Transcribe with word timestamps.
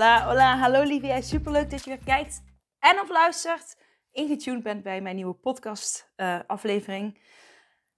Hola, 0.00 0.26
hola, 0.26 0.56
hallo 0.56 0.82
lieve. 0.82 1.18
Superleuk 1.22 1.70
dat 1.70 1.84
je 1.84 1.90
weer 1.90 2.04
kijkt 2.04 2.42
en 2.78 3.00
of 3.00 3.08
luistert. 3.08 3.76
Ingetuned 4.12 4.62
bent 4.62 4.82
bij 4.82 5.00
mijn 5.00 5.16
nieuwe 5.16 5.34
podcast 5.34 6.12
uh, 6.16 6.38
aflevering. 6.46 7.18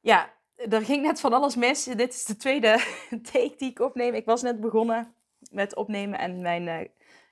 Ja, 0.01 0.33
er 0.55 0.85
ging 0.85 1.03
net 1.03 1.21
van 1.21 1.33
alles 1.33 1.57
mis. 1.57 1.85
Dit 1.85 2.15
is 2.15 2.25
de 2.25 2.37
tweede 2.37 2.83
take 3.33 3.55
die 3.57 3.71
ik 3.71 3.81
opneem. 3.81 4.15
Ik 4.15 4.25
was 4.25 4.43
net 4.43 4.61
begonnen 4.61 5.15
met 5.51 5.77
opnemen 5.77 6.19
en 6.19 6.41
mijn, 6.41 6.67
uh, 6.67 6.89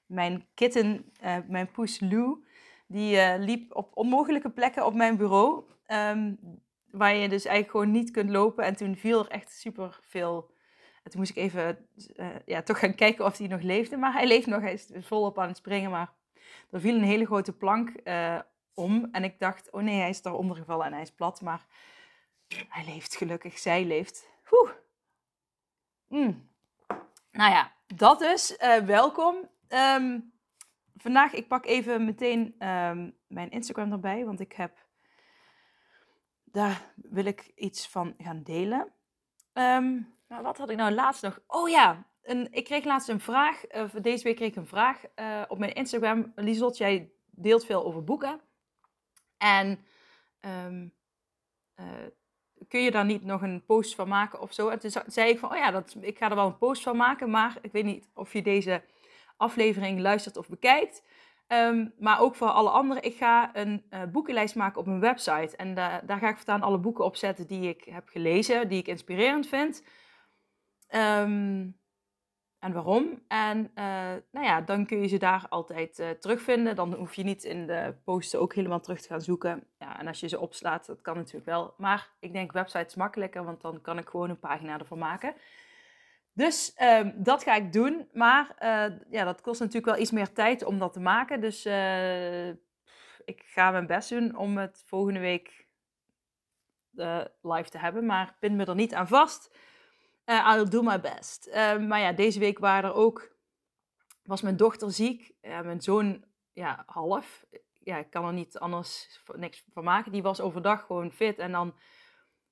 mijn 0.06 0.48
kitten, 0.54 1.12
uh, 1.24 1.36
mijn 1.48 1.70
poes 1.70 2.00
Lou, 2.00 2.44
die 2.86 3.38
liep 3.38 3.76
op 3.76 3.96
onmogelijke 3.96 4.50
plekken 4.50 4.86
op 4.86 4.94
mijn 4.94 5.16
bureau. 5.16 5.64
Um, 5.86 6.38
waar 6.90 7.14
je 7.14 7.28
dus 7.28 7.44
eigenlijk 7.44 7.70
gewoon 7.70 7.90
niet 7.90 8.10
kunt 8.10 8.30
lopen. 8.30 8.64
En 8.64 8.76
toen 8.76 8.96
viel 8.96 9.18
er 9.20 9.30
echt 9.30 9.52
super 9.52 10.00
veel. 10.02 10.50
En 11.02 11.10
toen 11.10 11.20
moest 11.20 11.30
ik 11.30 11.36
even 11.36 11.86
uh, 12.16 12.28
ja, 12.46 12.62
toch 12.62 12.78
gaan 12.78 12.94
kijken 12.94 13.24
of 13.24 13.38
hij 13.38 13.46
nog 13.46 13.62
leefde. 13.62 13.96
Maar 13.96 14.12
hij 14.12 14.26
leeft 14.26 14.46
nog, 14.46 14.60
hij 14.60 14.72
is 14.72 14.90
volop 14.98 15.38
aan 15.38 15.48
het 15.48 15.56
springen. 15.56 15.90
Maar 15.90 16.12
er 16.70 16.80
viel 16.80 16.94
een 16.94 17.02
hele 17.02 17.26
grote 17.26 17.52
plank 17.52 17.92
uh, 18.04 18.40
om. 18.74 19.08
En 19.12 19.24
ik 19.24 19.38
dacht, 19.38 19.70
oh 19.70 19.82
nee, 19.82 19.98
hij 19.98 20.08
is 20.08 20.22
daaronder 20.22 20.56
gevallen 20.56 20.86
en 20.86 20.92
hij 20.92 21.02
is 21.02 21.12
plat. 21.12 21.40
Maar 21.40 21.66
hij 22.68 22.84
leeft 22.84 23.16
gelukkig, 23.16 23.58
zij 23.58 23.84
leeft. 23.84 24.28
Oeh. 24.50 24.70
Mm. 26.06 26.48
Nou 27.30 27.50
ja, 27.50 27.72
dat 27.86 28.18
dus. 28.18 28.56
Uh, 28.58 28.76
welkom. 28.76 29.48
Um, 29.68 30.32
vandaag, 30.96 31.32
ik 31.32 31.48
pak 31.48 31.66
even 31.66 32.04
meteen 32.04 32.68
um, 32.68 33.16
mijn 33.26 33.50
Instagram 33.50 33.92
erbij. 33.92 34.24
Want 34.24 34.40
ik 34.40 34.52
heb 34.52 34.88
daar 36.52 36.92
wil 36.94 37.24
ik 37.24 37.52
iets 37.54 37.88
van 37.88 38.14
gaan 38.18 38.42
delen. 38.42 38.92
Um, 39.52 40.14
maar 40.30 40.42
wat 40.42 40.58
had 40.58 40.70
ik 40.70 40.76
nou 40.76 40.92
laatst 40.92 41.22
nog? 41.22 41.40
Oh 41.46 41.68
ja, 41.68 42.04
een, 42.22 42.48
ik 42.50 42.64
kreeg 42.64 42.84
laatst 42.84 43.08
een 43.08 43.20
vraag. 43.20 43.60
Deze 44.02 44.24
week 44.24 44.36
kreeg 44.36 44.48
ik 44.48 44.56
een 44.56 44.66
vraag 44.66 45.00
uh, 45.16 45.42
op 45.48 45.58
mijn 45.58 45.74
Instagram. 45.74 46.32
Lieslot, 46.34 46.76
jij 46.76 47.10
deelt 47.30 47.64
veel 47.64 47.84
over 47.84 48.04
boeken. 48.04 48.40
En 49.38 49.84
um, 50.66 50.92
uh, 51.76 51.86
kun 52.68 52.80
je 52.80 52.90
daar 52.90 53.04
niet 53.04 53.24
nog 53.24 53.42
een 53.42 53.64
post 53.64 53.94
van 53.94 54.08
maken 54.08 54.40
of 54.40 54.52
zo? 54.52 54.68
En 54.68 54.78
toen 54.78 54.90
zei 55.06 55.30
ik 55.30 55.38
van, 55.38 55.50
oh 55.50 55.56
ja, 55.56 55.70
dat, 55.70 55.96
ik 56.00 56.18
ga 56.18 56.30
er 56.30 56.34
wel 56.34 56.46
een 56.46 56.58
post 56.58 56.82
van 56.82 56.96
maken. 56.96 57.30
Maar 57.30 57.58
ik 57.60 57.72
weet 57.72 57.84
niet 57.84 58.08
of 58.14 58.32
je 58.32 58.42
deze 58.42 58.82
aflevering 59.36 60.00
luistert 60.00 60.36
of 60.36 60.48
bekijkt. 60.48 61.02
Um, 61.48 61.94
maar 61.98 62.20
ook 62.20 62.36
voor 62.36 62.50
alle 62.50 62.70
anderen. 62.70 63.02
Ik 63.02 63.16
ga 63.16 63.56
een 63.56 63.84
uh, 63.90 64.02
boekenlijst 64.04 64.54
maken 64.54 64.80
op 64.80 64.86
mijn 64.86 65.00
website. 65.00 65.56
En 65.56 65.74
da 65.74 66.00
daar 66.00 66.18
ga 66.18 66.28
ik 66.28 66.36
voortaan 66.36 66.62
alle 66.62 66.78
boeken 66.78 67.04
op 67.04 67.16
zetten 67.16 67.46
die 67.46 67.68
ik 67.68 67.84
heb 67.84 68.08
gelezen, 68.08 68.68
die 68.68 68.78
ik 68.78 68.88
inspirerend 68.88 69.46
vind. 69.46 69.84
Um, 70.94 71.78
en 72.60 72.72
waarom. 72.72 73.22
En 73.28 73.58
uh, 73.58 73.84
nou 74.30 74.46
ja, 74.46 74.60
dan 74.60 74.86
kun 74.86 75.00
je 75.00 75.06
ze 75.06 75.18
daar 75.18 75.46
altijd 75.48 75.98
uh, 75.98 76.10
terugvinden. 76.10 76.76
Dan 76.76 76.94
hoef 76.94 77.14
je 77.14 77.22
niet 77.22 77.44
in 77.44 77.66
de 77.66 77.94
posten 78.04 78.40
ook 78.40 78.54
helemaal 78.54 78.80
terug 78.80 79.00
te 79.00 79.08
gaan 79.08 79.20
zoeken. 79.20 79.66
Ja, 79.78 79.98
en 79.98 80.06
als 80.06 80.20
je 80.20 80.28
ze 80.28 80.40
opslaat, 80.40 80.86
dat 80.86 81.00
kan 81.00 81.16
natuurlijk 81.16 81.46
wel. 81.46 81.74
Maar 81.76 82.10
ik 82.18 82.32
denk 82.32 82.52
website 82.52 82.86
is 82.86 82.94
makkelijker, 82.94 83.44
want 83.44 83.60
dan 83.60 83.80
kan 83.80 83.98
ik 83.98 84.08
gewoon 84.08 84.30
een 84.30 84.38
pagina 84.38 84.78
ervan 84.78 84.98
maken. 84.98 85.34
Dus 86.32 86.76
um, 86.82 87.12
dat 87.16 87.42
ga 87.42 87.54
ik 87.54 87.72
doen. 87.72 88.08
Maar 88.12 88.56
uh, 88.58 88.96
ja, 89.10 89.24
dat 89.24 89.40
kost 89.40 89.60
natuurlijk 89.60 89.92
wel 89.92 90.02
iets 90.02 90.10
meer 90.10 90.32
tijd 90.32 90.64
om 90.64 90.78
dat 90.78 90.92
te 90.92 91.00
maken. 91.00 91.40
Dus 91.40 91.66
ik 93.24 93.42
ga 93.44 93.70
mijn 93.70 93.86
best 93.86 94.08
doen 94.08 94.36
om 94.36 94.58
het 94.58 94.82
volgende 94.86 95.20
week 95.20 95.68
live 97.42 97.70
te 97.70 97.78
hebben. 97.78 98.06
Maar 98.06 98.36
pin 98.40 98.56
me 98.56 98.64
er 98.64 98.74
niet 98.74 98.94
aan 98.94 99.08
vast. 99.08 99.56
I'll 100.36 100.68
do 100.68 100.82
my 100.82 101.00
best. 101.00 101.46
Ehm, 101.46 101.86
maar 101.86 102.00
ja, 102.00 102.12
deze 102.12 102.38
week 102.38 102.58
er 102.64 102.94
ook... 102.94 103.38
Was 104.22 104.40
mijn 104.40 104.56
dochter 104.56 104.92
ziek. 104.92 105.34
mijn 105.40 105.80
zoon, 105.80 106.24
ja, 106.52 106.82
half. 106.86 107.44
Ja, 107.78 107.96
ik 107.96 108.10
kan 108.10 108.24
er 108.24 108.32
niet 108.32 108.58
anders 108.58 109.20
niks 109.34 109.64
van 109.72 109.84
maken. 109.84 110.12
Die 110.12 110.22
was 110.22 110.40
overdag 110.40 110.86
gewoon 110.86 111.12
fit. 111.12 111.38
En 111.38 111.52
dan 111.52 111.74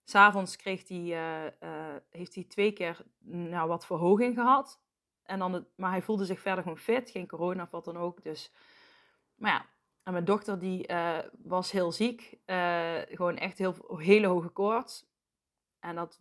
S'avonds 0.09 0.56
kreeg 0.56 0.89
hij, 0.89 0.99
uh, 0.99 1.44
uh, 1.44 1.97
heeft 2.11 2.34
hij 2.34 2.44
twee 2.44 2.72
keer 2.72 3.05
nou, 3.25 3.69
wat 3.69 3.87
verhoging 3.87 4.34
gehad. 4.34 4.81
En 5.22 5.39
dan 5.39 5.66
maar 5.77 5.91
hij 5.91 6.03
voelde 6.03 6.25
zich 6.25 6.41
verder 6.41 6.62
gewoon 6.62 6.78
fit, 6.78 7.10
geen 7.10 7.27
corona 7.27 7.62
of 7.62 7.71
wat 7.71 7.84
dan 7.84 7.97
ook. 7.97 8.22
Dus, 8.22 8.53
maar 9.34 9.50
ja, 9.50 9.66
en 10.03 10.12
mijn 10.12 10.25
dochter 10.25 10.59
die 10.59 10.91
uh, 10.91 11.19
was 11.43 11.71
heel 11.71 11.93
ziek. 11.93 12.39
gewoon 13.09 13.37
echt 13.37 13.59
heel, 13.59 13.75
hele 13.97 14.27
hoge 14.27 14.49
koorts. 14.49 15.08
En 15.88 15.94
dat, 15.94 16.19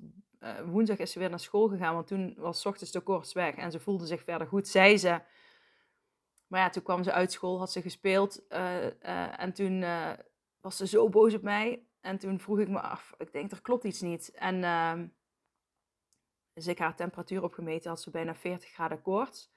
woensdag 0.66 0.97
is 0.97 1.11
ze 1.11 1.19
weer 1.19 1.29
naar 1.29 1.39
school 1.39 1.67
gegaan, 1.67 1.94
want 1.94 2.07
toen 2.07 2.35
was 2.38 2.66
ochtends 2.66 2.91
de 2.91 3.01
koorts 3.01 3.33
weg. 3.33 3.55
En 3.55 3.72
ze 3.72 3.79
voelde 3.79 4.05
zich 4.05 4.23
verder 4.23 4.47
goed, 4.47 4.67
zei 4.67 4.97
ze. 4.97 5.22
Maar 6.47 6.59
ja, 6.59 6.69
toen 6.69 6.83
kwam 6.83 7.03
ze 7.03 7.11
uit 7.11 7.31
school, 7.31 7.59
had 7.59 7.72
ze 7.72 7.81
gespeeld. 7.81 8.47
en 8.47 9.53
toen 9.53 9.85
was 10.61 10.77
ze 10.77 10.88
zo 10.88 11.09
boos 11.09 11.33
op 11.33 11.41
mij. 11.41 11.88
En 12.07 12.17
toen 12.17 12.39
vroeg 12.39 12.59
ik 12.59 12.67
me 12.67 12.79
af, 12.79 13.13
ik 13.17 13.31
denk 13.31 13.51
er 13.51 13.61
klopt 13.61 13.83
iets 13.83 14.01
niet. 14.01 14.31
En 14.31 14.56
uh, 14.56 14.94
dus 16.53 16.67
ik 16.67 16.79
haar 16.79 16.95
temperatuur 16.95 17.44
opgemeten, 17.44 17.89
had 17.89 18.01
ze 18.01 18.09
bijna 18.09 18.35
40 18.35 18.69
graden 18.69 19.01
koorts. 19.01 19.51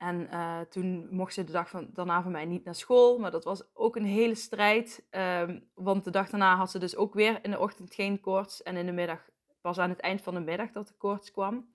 En 0.00 0.28
uh, 0.32 0.60
toen 0.60 1.08
mocht 1.10 1.34
ze 1.34 1.44
de 1.44 1.52
dag 1.52 1.68
van, 1.68 1.88
daarna 1.92 2.22
van 2.22 2.32
mij 2.32 2.44
niet 2.44 2.64
naar 2.64 2.74
school. 2.74 3.18
Maar 3.18 3.30
dat 3.30 3.44
was 3.44 3.74
ook 3.74 3.96
een 3.96 4.04
hele 4.04 4.34
strijd. 4.34 5.06
Um, 5.10 5.70
want 5.74 6.04
de 6.04 6.10
dag 6.10 6.30
daarna 6.30 6.56
had 6.56 6.70
ze 6.70 6.78
dus 6.78 6.96
ook 6.96 7.14
weer 7.14 7.38
in 7.42 7.50
de 7.50 7.58
ochtend 7.58 7.94
geen 7.94 8.20
koorts. 8.20 8.62
En 8.62 8.76
in 8.76 8.86
de 8.86 8.92
middag, 8.92 9.28
pas 9.60 9.78
aan 9.78 9.90
het 9.90 10.00
eind 10.00 10.22
van 10.22 10.34
de 10.34 10.40
middag 10.40 10.70
dat 10.70 10.88
de 10.88 10.94
koorts 10.94 11.30
kwam. 11.30 11.70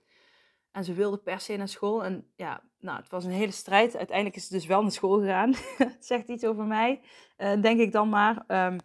En 0.71 0.83
ze 0.83 0.93
wilde 0.93 1.17
per 1.17 1.39
se 1.39 1.55
naar 1.55 1.67
school. 1.67 2.03
En 2.03 2.31
ja, 2.35 2.63
nou, 2.79 2.99
het 2.99 3.09
was 3.09 3.23
een 3.23 3.31
hele 3.31 3.51
strijd. 3.51 3.95
Uiteindelijk 3.95 4.35
is 4.35 4.47
ze 4.47 4.53
dus 4.53 4.65
wel 4.65 4.81
naar 4.81 4.91
school 4.91 5.19
gegaan. 5.19 5.53
Zegt 5.99 6.27
iets 6.27 6.45
over 6.45 6.63
mij, 6.63 7.01
uh, 7.37 7.61
denk 7.61 7.79
ik 7.79 7.91
dan 7.91 8.09
maar. 8.09 8.43
Um, 8.47 8.77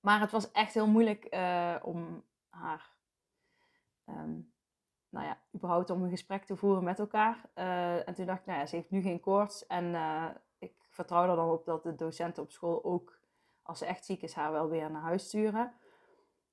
maar 0.00 0.20
het 0.20 0.30
was 0.30 0.50
echt 0.50 0.74
heel 0.74 0.86
moeilijk 0.86 1.26
uh, 1.34 1.76
om 1.82 2.24
haar, 2.48 2.92
um, 4.08 4.52
nou 5.16 5.28
ja, 5.28 5.38
überhaupt 5.54 5.90
om 5.90 6.02
een 6.02 6.10
gesprek 6.10 6.44
te 6.44 6.56
voeren 6.56 6.84
met 6.84 6.98
elkaar. 6.98 7.40
Uh, 7.54 8.08
en 8.08 8.14
toen 8.14 8.26
dacht 8.26 8.40
ik, 8.40 8.46
nou 8.46 8.58
ja, 8.58 8.66
ze 8.66 8.76
heeft 8.76 8.90
nu 8.90 9.00
geen 9.00 9.20
koorts. 9.20 9.66
En 9.66 9.84
uh, 9.84 10.24
ik 10.58 10.72
vertrouw 10.90 11.28
er 11.28 11.36
dan 11.36 11.50
op 11.50 11.64
dat 11.64 11.82
de 11.82 11.94
docenten 11.94 12.42
op 12.42 12.50
school 12.50 12.84
ook, 12.84 13.18
als 13.62 13.78
ze 13.78 13.86
echt 13.86 14.04
ziek 14.04 14.22
is, 14.22 14.34
haar 14.34 14.52
wel 14.52 14.68
weer 14.68 14.90
naar 14.90 15.02
huis 15.02 15.24
sturen. 15.24 15.72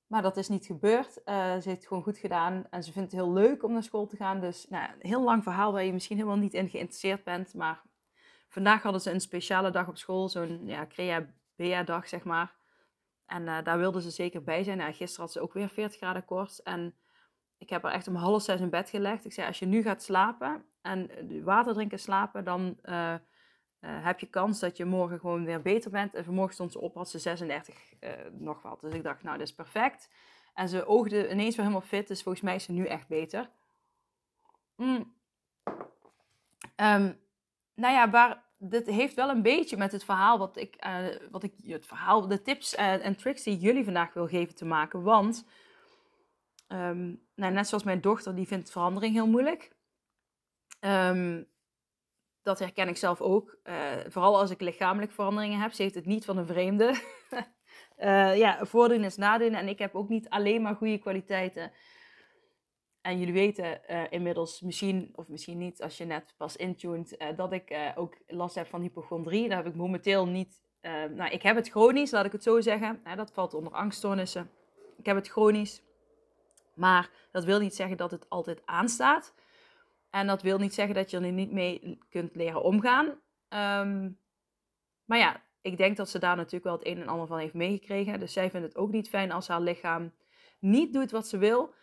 Maar 0.07 0.21
dat 0.21 0.37
is 0.37 0.49
niet 0.49 0.65
gebeurd. 0.65 1.13
ze 1.13 1.61
heeft 1.63 1.65
het 1.65 1.87
gewoon 1.87 2.03
goed 2.03 2.17
gedaan 2.17 2.65
en 2.69 2.83
ze 2.83 2.91
vindt 2.91 3.11
het 3.11 3.21
heel 3.21 3.33
leuk 3.33 3.63
om 3.63 3.71
naar 3.71 3.83
school 3.83 4.07
te 4.07 4.15
gaan. 4.15 4.39
Dus 4.39 4.67
nou, 4.69 4.89
een 4.91 5.09
heel 5.09 5.23
lang 5.23 5.43
verhaal 5.43 5.71
waar 5.71 5.83
je 5.83 5.93
misschien 5.93 6.17
helemaal 6.17 6.37
niet 6.37 6.53
in 6.53 6.69
geïnteresseerd 6.69 7.23
bent. 7.23 7.53
Maar 7.53 7.81
vandaag 8.47 8.83
hadden 8.83 9.01
ze 9.01 9.11
een 9.11 9.21
speciale 9.21 9.71
dag 9.71 9.87
op 9.87 9.97
school, 9.97 10.29
zo'n 10.29 10.61
ja, 10.65 10.85
Crea-Bea-dag, 10.85 12.07
zeg 12.07 12.23
maar. 12.23 12.55
En 13.25 13.63
daar 13.63 13.77
wilde 13.77 14.01
ze 14.01 14.09
zeker 14.09 14.43
bij 14.43 14.63
zijn. 14.63 14.77
Nou, 14.77 14.93
gisteren 14.93 15.25
had 15.25 15.33
ze 15.33 15.41
ook 15.41 15.53
weer 15.53 15.69
40 15.69 15.97
graden 15.97 16.25
koorts. 16.25 16.61
En 16.61 16.95
ik 17.63 17.69
heb 17.69 17.83
haar 17.83 17.91
echt 17.91 18.07
om 18.07 18.15
half 18.15 18.41
zes 18.43 18.59
in 18.59 18.69
bed 18.69 18.89
gelegd. 18.89 19.25
Ik 19.25 19.33
zei, 19.33 19.47
als 19.47 19.59
je 19.59 19.65
nu 19.65 19.81
gaat 19.81 20.03
slapen 20.03 20.65
en 20.81 21.09
water 21.43 21.73
drinken 21.73 21.99
slapen, 21.99 22.43
dan 22.43 22.77
uh, 22.83 22.93
uh, 23.13 23.17
heb 23.79 24.19
je 24.19 24.25
kans 24.25 24.59
dat 24.59 24.77
je 24.77 24.85
morgen 24.85 25.19
gewoon 25.19 25.45
weer 25.45 25.61
beter 25.61 25.91
bent. 25.91 26.13
En 26.13 26.23
vanmorgen 26.23 26.53
stond 26.53 26.71
ze 26.71 26.79
op, 26.79 26.95
had 26.95 27.09
ze 27.09 27.19
36 27.19 27.93
nog 28.31 28.61
wat. 28.61 28.81
Dus 28.81 28.93
ik 28.93 29.03
dacht, 29.03 29.23
nou, 29.23 29.37
dat 29.37 29.47
is 29.47 29.53
perfect. 29.53 30.09
En 30.53 30.69
ze 30.69 30.85
oogde 30.85 31.29
ineens 31.31 31.55
weer 31.55 31.65
helemaal 31.65 31.87
fit. 31.87 32.07
Dus 32.07 32.23
volgens 32.23 32.43
mij 32.43 32.55
is 32.55 32.63
ze 32.63 32.71
nu 32.71 32.85
echt 32.85 33.07
beter. 33.07 33.49
Mm. 34.75 35.13
Um, 36.75 37.19
nou 37.75 37.93
ja, 37.93 38.09
waar, 38.09 38.43
dit 38.57 38.87
heeft 38.87 39.15
wel 39.15 39.29
een 39.29 39.41
beetje 39.41 39.77
met 39.77 39.91
het 39.91 40.03
verhaal 40.03 40.37
wat 40.37 40.57
ik, 40.57 40.85
wat 41.31 41.43
ik 41.43 41.53
het 41.63 41.85
verhaal, 41.85 42.27
de 42.27 42.41
tips 42.41 42.75
en 42.75 43.15
tricks 43.15 43.43
die 43.43 43.57
jullie 43.57 43.83
vandaag 43.83 44.13
wil 44.13 44.27
geven 44.27 44.55
te 44.55 44.65
maken. 44.65 45.03
Want, 45.03 45.45
um, 46.73 47.21
nou, 47.35 47.53
net 47.53 47.67
zoals 47.67 47.83
mijn 47.83 48.01
dochter, 48.01 48.35
die 48.35 48.47
vindt 48.47 48.71
verandering 48.71 49.13
heel 49.13 49.27
moeilijk. 49.27 49.75
Um, 50.79 51.47
dat 52.43 52.59
herken 52.59 52.87
ik 52.87 52.97
zelf 52.97 53.21
ook. 53.21 53.57
Uh, 53.63 53.75
vooral 54.07 54.39
als 54.39 54.51
ik 54.51 54.61
lichamelijke 54.61 55.13
veranderingen 55.13 55.59
heb. 55.59 55.71
Ze 55.71 55.81
heeft 55.81 55.95
het 55.95 56.05
niet 56.05 56.25
van 56.25 56.37
een 56.37 56.47
vreemde. 56.47 56.95
ja, 58.43 58.65
voordelen 58.65 59.05
is 59.05 59.17
nadelen. 59.17 59.59
En 59.59 59.67
ik 59.67 59.79
heb 59.79 59.95
ook 59.95 60.09
niet 60.09 60.29
alleen 60.29 60.61
maar 60.61 60.75
goede 60.75 60.97
kwaliteiten. 60.97 61.71
en 63.01 63.19
jullie 63.19 63.33
weten 63.33 63.81
uh, 63.89 64.03
inmiddels 64.09 64.61
misschien, 64.61 65.11
of 65.15 65.27
misschien 65.27 65.57
niet 65.57 65.81
als 65.81 65.97
je 65.97 66.05
net 66.05 66.33
pas 66.37 66.55
intuned, 66.55 67.21
uh, 67.21 67.27
dat 67.35 67.53
ik 67.53 67.71
uh, 67.71 67.89
ook 67.95 68.17
last 68.27 68.55
heb 68.55 68.67
van 68.67 68.81
hypochondrie. 68.81 69.47
Daar 69.47 69.57
heb 69.57 69.67
ik 69.67 69.75
momenteel 69.75 70.27
niet. 70.27 70.61
nou, 71.15 71.29
ik 71.29 71.41
heb 71.41 71.55
het 71.55 71.69
chronisch, 71.69 72.11
laat 72.11 72.25
ik 72.25 72.31
het 72.31 72.43
zo 72.43 72.61
zeggen. 72.61 73.01
dat 73.15 73.31
valt 73.31 73.53
onder 73.53 73.73
angststoornissen. 73.73 74.49
Ik 74.97 75.05
heb 75.05 75.15
het 75.15 75.27
chronisch. 75.27 75.81
Maar 76.73 77.09
dat 77.31 77.43
wil 77.43 77.59
niet 77.59 77.75
zeggen 77.75 77.97
dat 77.97 78.11
het 78.11 78.29
altijd 78.29 78.65
aanstaat. 78.65 79.33
En 80.09 80.27
dat 80.27 80.41
wil 80.41 80.57
niet 80.57 80.73
zeggen 80.73 80.95
dat 80.95 81.09
je 81.09 81.19
er 81.19 81.31
niet 81.31 81.51
mee 81.51 81.97
kunt 82.09 82.35
leren 82.35 82.63
omgaan. 82.63 83.05
Um, 83.49 84.19
maar 85.05 85.17
ja, 85.17 85.41
ik 85.61 85.77
denk 85.77 85.97
dat 85.97 86.09
ze 86.09 86.19
daar 86.19 86.35
natuurlijk 86.35 86.63
wel 86.63 86.73
het 86.73 86.87
een 86.87 87.01
en 87.01 87.07
ander 87.07 87.27
van 87.27 87.37
heeft 87.37 87.53
meegekregen. 87.53 88.19
Dus 88.19 88.33
zij 88.33 88.49
vindt 88.49 88.67
het 88.67 88.75
ook 88.75 88.91
niet 88.91 89.09
fijn 89.09 89.31
als 89.31 89.47
haar 89.47 89.61
lichaam 89.61 90.13
niet 90.59 90.93
doet 90.93 91.11
wat 91.11 91.27
ze 91.27 91.37
wil. 91.37 91.73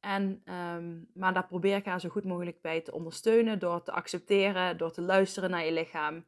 En, 0.00 0.42
um, 0.44 1.08
maar 1.14 1.34
daar 1.34 1.46
probeer 1.46 1.76
ik 1.76 1.84
haar 1.84 2.00
zo 2.00 2.08
goed 2.08 2.24
mogelijk 2.24 2.60
bij 2.60 2.80
te 2.80 2.92
ondersteunen 2.92 3.58
door 3.58 3.82
te 3.82 3.92
accepteren, 3.92 4.78
door 4.78 4.92
te 4.92 5.02
luisteren 5.02 5.50
naar 5.50 5.64
je 5.64 5.72
lichaam. 5.72 6.24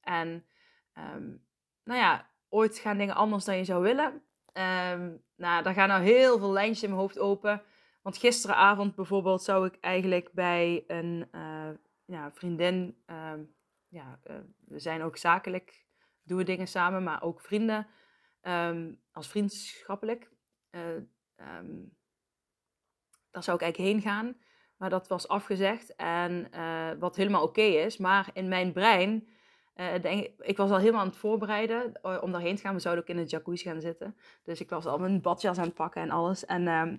En 0.00 0.46
um, 0.98 1.44
nou 1.84 2.00
ja, 2.00 2.30
ooit 2.48 2.78
gaan 2.78 2.98
dingen 2.98 3.14
anders 3.14 3.44
dan 3.44 3.56
je 3.56 3.64
zou 3.64 3.82
willen. 3.82 4.22
Um, 4.52 5.22
nou, 5.36 5.62
daar 5.62 5.74
gaan 5.74 5.88
nou 5.88 6.02
heel 6.02 6.38
veel 6.38 6.52
lijntjes 6.52 6.82
in 6.82 6.88
mijn 6.88 7.00
hoofd 7.00 7.18
open. 7.18 7.62
Want 8.02 8.16
gisteravond 8.16 8.94
bijvoorbeeld 8.94 9.42
zou 9.42 9.66
ik 9.66 9.76
eigenlijk 9.80 10.32
bij 10.32 10.84
een 10.86 11.28
ja, 12.04 12.32
vriendin, 12.32 13.02
ja, 13.86 14.20
uh, 14.24 14.36
we 14.64 14.78
zijn 14.78 15.02
ook 15.02 15.16
zakelijk, 15.16 15.86
doen 16.22 16.38
we 16.38 16.44
dingen 16.44 16.66
samen, 16.66 17.02
maar 17.02 17.22
ook 17.22 17.40
vrienden, 17.40 17.86
als 19.12 19.28
vriendschappelijk. 19.28 20.30
Uh, 20.70 20.80
daar 23.30 23.42
zou 23.42 23.56
ik 23.56 23.62
eigenlijk 23.62 23.92
heen 23.92 24.00
gaan. 24.00 24.36
Maar 24.76 24.90
dat 24.90 25.08
was 25.08 25.28
afgezegd. 25.28 25.94
En 25.96 26.50
wat 26.98 27.16
helemaal 27.16 27.42
oké 27.42 27.60
is. 27.60 27.96
Maar 27.96 28.30
in 28.32 28.48
mijn 28.48 28.72
brein. 28.72 29.28
Uh, 29.76 30.02
denk, 30.02 30.28
ik 30.38 30.56
was 30.56 30.70
al 30.70 30.78
helemaal 30.78 31.00
aan 31.00 31.06
het 31.06 31.16
voorbereiden 31.16 31.92
uh, 32.02 32.18
om 32.22 32.32
daarheen 32.32 32.56
te 32.56 32.62
gaan. 32.62 32.74
We 32.74 32.80
zouden 32.80 33.04
ook 33.04 33.10
in 33.10 33.16
de 33.16 33.24
jacuzzi 33.24 33.68
gaan 33.68 33.80
zitten. 33.80 34.16
Dus 34.42 34.60
ik 34.60 34.70
was 34.70 34.86
al 34.86 34.98
mijn 34.98 35.20
badjas 35.20 35.58
aan 35.58 35.64
het 35.64 35.74
pakken 35.74 36.02
en 36.02 36.10
alles. 36.10 36.44
En 36.44 36.68
ehm, 36.68 36.96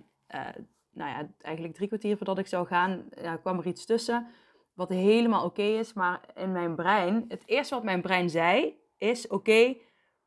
nou 0.90 1.10
ja, 1.10 1.30
eigenlijk 1.40 1.74
drie 1.74 1.88
kwartier 1.88 2.16
voordat 2.16 2.38
ik 2.38 2.46
zou 2.46 2.66
gaan, 2.66 3.08
ja, 3.22 3.36
kwam 3.36 3.58
er 3.58 3.66
iets 3.66 3.84
tussen. 3.84 4.26
Wat 4.74 4.88
helemaal 4.88 5.44
oké 5.44 5.62
is. 5.62 5.92
Maar 5.92 6.20
in 6.34 6.52
mijn 6.52 6.74
brein, 6.74 7.24
het 7.28 7.42
eerste 7.46 7.74
wat 7.74 7.84
mijn 7.84 8.02
brein 8.02 8.30
zei, 8.30 8.78
is: 8.96 9.26
Oké, 9.26 9.76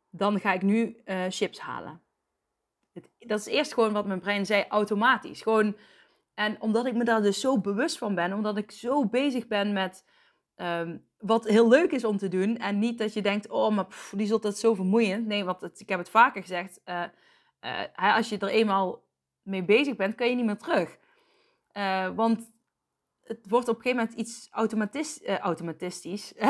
dan 0.09 0.39
ga 0.39 0.53
ik 0.53 0.61
nu 0.61 1.01
chips 1.29 1.59
halen. 1.59 2.01
Het, 2.93 3.09
dat 3.19 3.39
is 3.39 3.45
eerst 3.45 3.73
gewoon 3.73 3.93
wat 3.93 4.05
mijn 4.05 4.19
brein 4.19 4.45
zei, 4.45 4.65
automatisch. 4.69 5.41
Gewoon 5.41 5.75
en 6.37 6.61
omdat 6.61 6.85
ik 6.85 6.93
me 6.93 7.03
daar 7.03 7.21
dus 7.21 7.39
zo 7.39 7.59
bewust 7.59 7.97
van 7.97 8.15
ben, 8.15 8.33
omdat 8.33 8.57
ik 8.57 8.71
zo 8.71 9.05
bezig 9.05 9.47
ben 9.47 9.73
met 9.73 10.05
um, 10.57 11.05
wat 11.17 11.47
heel 11.47 11.67
leuk 11.67 11.91
is 11.91 12.03
om 12.03 12.17
te 12.17 12.27
doen. 12.27 12.57
En 12.57 12.79
niet 12.79 12.97
dat 12.97 13.13
je 13.13 13.21
denkt, 13.21 13.49
oh, 13.49 13.75
maar 13.75 13.87
die 14.11 14.27
zult 14.27 14.41
dat 14.41 14.57
zo 14.57 14.73
vermoeiend. 14.73 15.25
Nee, 15.25 15.43
want 15.43 15.61
het, 15.61 15.79
ik 15.79 15.89
heb 15.89 15.99
het 15.99 16.09
vaker 16.09 16.41
gezegd. 16.41 16.81
Uh, 16.85 17.03
uh, 17.61 18.15
als 18.15 18.29
je 18.29 18.37
er 18.37 18.47
eenmaal 18.47 19.03
mee 19.41 19.63
bezig 19.63 19.95
bent, 19.95 20.15
kan 20.15 20.29
je 20.29 20.35
niet 20.35 20.45
meer 20.45 20.57
terug. 20.57 20.97
Uh, 21.73 22.09
want 22.15 22.51
het 23.23 23.39
wordt 23.49 23.67
op 23.67 23.75
een 23.75 23.81
gegeven 23.81 24.03
moment 24.03 24.19
iets 24.19 24.47
automatisch, 24.51 25.25
automatistisch. 25.25 26.33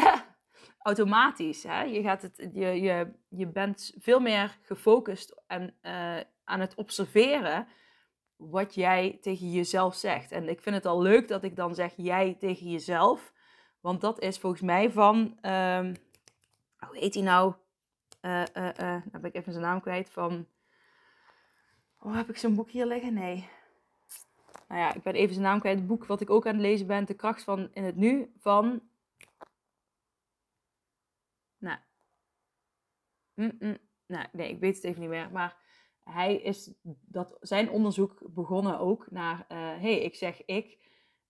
automatisch. 0.78 1.64
Hè? 1.64 1.82
Je, 1.82 2.02
gaat 2.02 2.22
het, 2.22 2.50
je, 2.54 2.66
je, 2.66 3.12
je 3.30 3.48
bent 3.48 3.94
veel 3.98 4.20
meer 4.20 4.58
gefocust 4.62 5.42
en 5.48 5.76
aan 6.44 6.60
het 6.60 6.76
observeren 6.76 7.68
wat 8.36 8.76
jij 8.76 9.18
tegen 9.22 9.52
jezelf 9.52 9.96
zegt. 9.96 10.32
En 10.32 10.50
ik 10.50 10.62
vind 10.62 10.76
het 10.76 10.86
al 10.86 11.02
leuk 11.02 11.28
dat 11.28 11.44
ik 11.44 11.56
dan 11.56 11.76
zeg 11.76 11.94
jij 11.96 12.36
tegen 12.40 12.70
jezelf. 12.70 13.34
Want 13.80 14.02
dat 14.02 14.20
is 14.20 14.40
volgens 14.40 14.62
mij 14.62 14.92
van. 14.92 15.18
Um, 15.42 15.96
hoe 16.78 16.98
heet 16.98 17.14
hij 17.14 17.24
nou? 17.24 17.54
Uh, 18.22 18.44
ben 19.12 19.24
ik 19.24 19.36
even 19.36 19.52
zijn 19.52 19.66
naam 19.66 19.82
kwijt. 19.82 20.10
Van. 20.10 20.48
Oh, 22.00 22.16
heb 22.16 22.30
ik 22.30 22.38
zo'n 22.38 22.56
boek 22.56 22.70
hier 22.70 22.86
liggen? 22.86 23.14
Nee. 23.14 23.50
Nou 24.68 24.82
ja, 24.82 24.94
ik 24.94 25.04
ben 25.04 25.14
even 25.14 25.34
zijn 25.34 25.46
naam 25.46 25.60
kwijt. 25.60 25.78
Het 25.78 25.88
boek 25.88 26.06
wat 26.06 26.22
ik 26.22 26.30
ook 26.30 26.46
aan 26.46 26.54
het 26.54 26.62
lezen 26.62 26.88
ben. 26.88 27.06
De 27.06 27.14
kracht 27.14 27.44
van 27.44 27.70
in 27.74 27.84
het 27.84 27.96
nu. 27.96 28.34
Van. 28.40 28.82
Nou. 31.58 31.78
Mm 33.34 33.56
-mm. 33.60 33.78
Nou, 34.06 34.28
nee, 34.32 34.50
ik 34.50 34.60
weet 34.60 34.76
het 34.76 34.84
even 34.84 35.02
niet 35.02 35.10
meer. 35.10 35.32
Maar 35.32 35.58
hij 36.04 36.36
is 36.36 36.74
dat, 37.02 37.38
zijn 37.40 37.70
onderzoek 37.70 38.34
begonnen 38.34 38.80
ook 38.80 39.12
naar, 39.12 39.46
hé, 39.48 39.78
hey, 39.80 40.02
ik 40.02 40.16
zeg 40.16 40.46
ik 40.46 40.87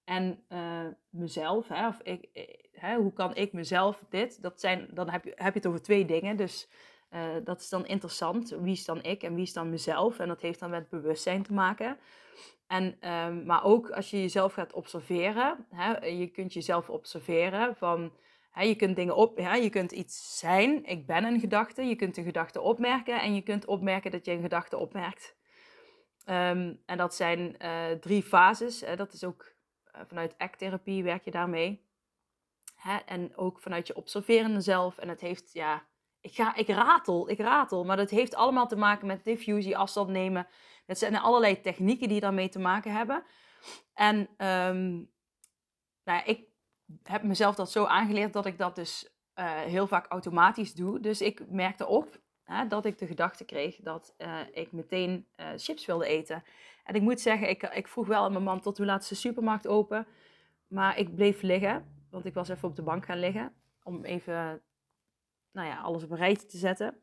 en 0.08 0.44
uh, 0.50 0.88
mezelf, 1.10 1.68
hè, 1.68 1.88
of 1.88 2.00
ik, 2.02 2.30
eh, 2.34 2.44
hè, 2.72 2.96
hoe 2.96 3.14
kan 3.14 3.36
ik 3.36 3.54
mezelf 3.54 4.04
dit? 4.10 4.42
Dat 4.42 4.60
zijn, 4.60 4.88
dan 4.94 5.10
heb 5.10 5.24
je, 5.24 5.32
heb 5.36 5.54
je 5.54 5.60
het 5.60 5.68
over 5.68 5.82
twee 5.82 6.06
dingen, 6.06 6.38
dus 6.38 6.70
uh, 7.14 7.36
dat 7.44 7.60
is 7.60 7.70
dan 7.70 7.86
interessant. 7.86 8.50
Wie 8.50 8.72
is 8.72 8.86
dan 8.86 9.04
ik 9.04 9.24
en 9.24 9.34
wie 9.34 9.44
is 9.44 9.54
dan 9.54 9.70
mezelf? 9.70 10.20
En 10.20 10.28
dat 10.28 10.42
heeft 10.42 10.60
dan 10.60 10.70
met 10.70 10.90
bewustzijn 10.90 11.44
te 11.44 11.54
maken. 11.54 11.98
En, 12.68 13.10
um, 13.12 13.46
maar 13.46 13.64
ook 13.64 13.90
als 13.90 14.10
je 14.10 14.22
jezelf 14.22 14.54
gaat 14.54 14.74
observeren, 14.74 15.66
hè, 15.70 16.06
je 16.06 16.28
kunt 16.28 16.54
jezelf 16.54 16.90
observeren 16.90 17.76
van 17.76 18.12
je 18.54 18.76
kunt 18.76 18.96
dingen 18.96 19.16
op, 19.16 19.40
je 19.40 19.70
kunt 19.70 19.92
iets 19.92 20.40
zijn, 20.40 20.86
ik 20.86 21.06
ben 21.06 21.24
een 21.24 21.40
gedachte, 21.40 21.84
je 21.84 21.96
kunt 21.96 22.18
een 22.18 22.24
gedachte 22.24 22.62
opmerken 22.62 23.22
en 23.22 23.36
je 23.36 23.42
kunt 23.42 23.66
opmerken 23.66 24.12
dat 24.12 24.26
je 24.26 24.32
een 24.32 24.42
gedachte 24.42 24.78
opmerkt. 24.78 25.36
Ehm, 26.26 26.74
en 26.86 26.98
dat 26.98 27.16
zijn 27.16 27.58
drie 28.00 28.24
fases. 28.24 28.82
Hè, 28.82 28.96
dat 28.96 29.14
is 29.14 29.24
ook 29.24 29.56
vanuit 30.06 30.38
ACT-therapie 30.38 31.04
werk 31.04 31.24
je 31.24 31.32
daarmee. 31.32 31.86
Hè, 32.76 32.98
en 32.98 33.38
ook 33.38 33.60
vanuit 33.60 33.88
je 33.88 33.96
observerende 33.96 34.62
zelf. 34.62 34.98
En 34.98 35.10
het 35.10 35.22
heeft, 35.22 35.54
ja, 35.54 35.88
ik, 36.22 36.36
ga, 36.36 36.56
ik 36.56 36.68
ratel, 36.68 37.30
ik 37.30 37.40
ratel. 37.40 37.86
Maar 37.86 37.98
dat 37.98 38.10
heeft 38.10 38.36
allemaal 38.36 38.68
te 38.68 38.76
maken 38.76 39.08
met 39.08 39.24
diffusie, 39.24 39.78
afstand 39.78 40.10
nemen. 40.10 40.48
Het 40.86 40.98
zijn 40.98 41.18
allerlei 41.18 41.62
technieken 41.62 42.08
die 42.10 42.20
daarmee 42.20 42.50
te 42.50 42.60
maken 42.60 42.92
hebben. 42.92 43.24
En 43.94 44.18
um, 44.18 45.12
nou 46.04 46.18
ja, 46.20 46.26
ik 46.26 46.48
heb 47.04 47.24
mezelf 47.24 47.56
dat 47.56 47.72
zo 47.72 47.86
aangeleerd 47.86 48.34
dat 48.34 48.46
ik 48.46 48.58
dat 48.58 48.76
dus 48.76 49.10
uh, 49.36 49.60
heel 49.60 49.88
vaak 49.88 50.08
automatisch 50.08 50.74
doe. 50.74 51.00
Dus 51.00 51.22
ik 51.22 51.50
merkte 51.50 51.88
op 51.88 52.20
hè, 52.44 52.68
dat 52.68 52.86
ik 52.86 52.98
de 52.98 53.08
gedachte 53.08 53.46
kreeg 53.46 53.76
dat 53.76 54.16
uh, 54.18 54.40
ik 54.52 54.72
meteen 54.72 55.28
chips 55.56 55.86
wilde 55.86 56.06
eten. 56.06 56.44
En 56.88 56.96
ik 56.96 57.02
moet 57.02 57.22
zeggen, 57.22 57.50
ik, 57.50 57.64
ik 57.64 57.88
vroeg 57.88 58.08
wel 58.08 58.24
aan 58.24 58.32
mijn 58.32 58.44
man 58.44 58.60
tot 58.60 58.78
hoe 58.78 58.86
laat 58.86 59.02
is 59.02 59.08
de 59.08 59.16
supermarkt 59.16 59.68
open. 59.68 60.08
Maar 60.68 60.98
ik 60.98 61.16
bleef 61.16 61.42
liggen, 61.42 62.06
want 62.10 62.26
ik 62.26 62.34
was 62.34 62.50
even 62.50 62.68
op 62.68 62.76
de 62.76 62.82
bank 62.82 63.06
gaan 63.06 63.20
liggen. 63.20 63.54
Om 63.84 64.06
even 64.06 64.62
nou 65.52 65.68
ja, 65.68 65.82
alles 65.82 66.04
op 66.04 66.12
een 66.12 66.18
rijtje 66.18 66.48
te 66.48 66.58
zetten. 66.58 67.02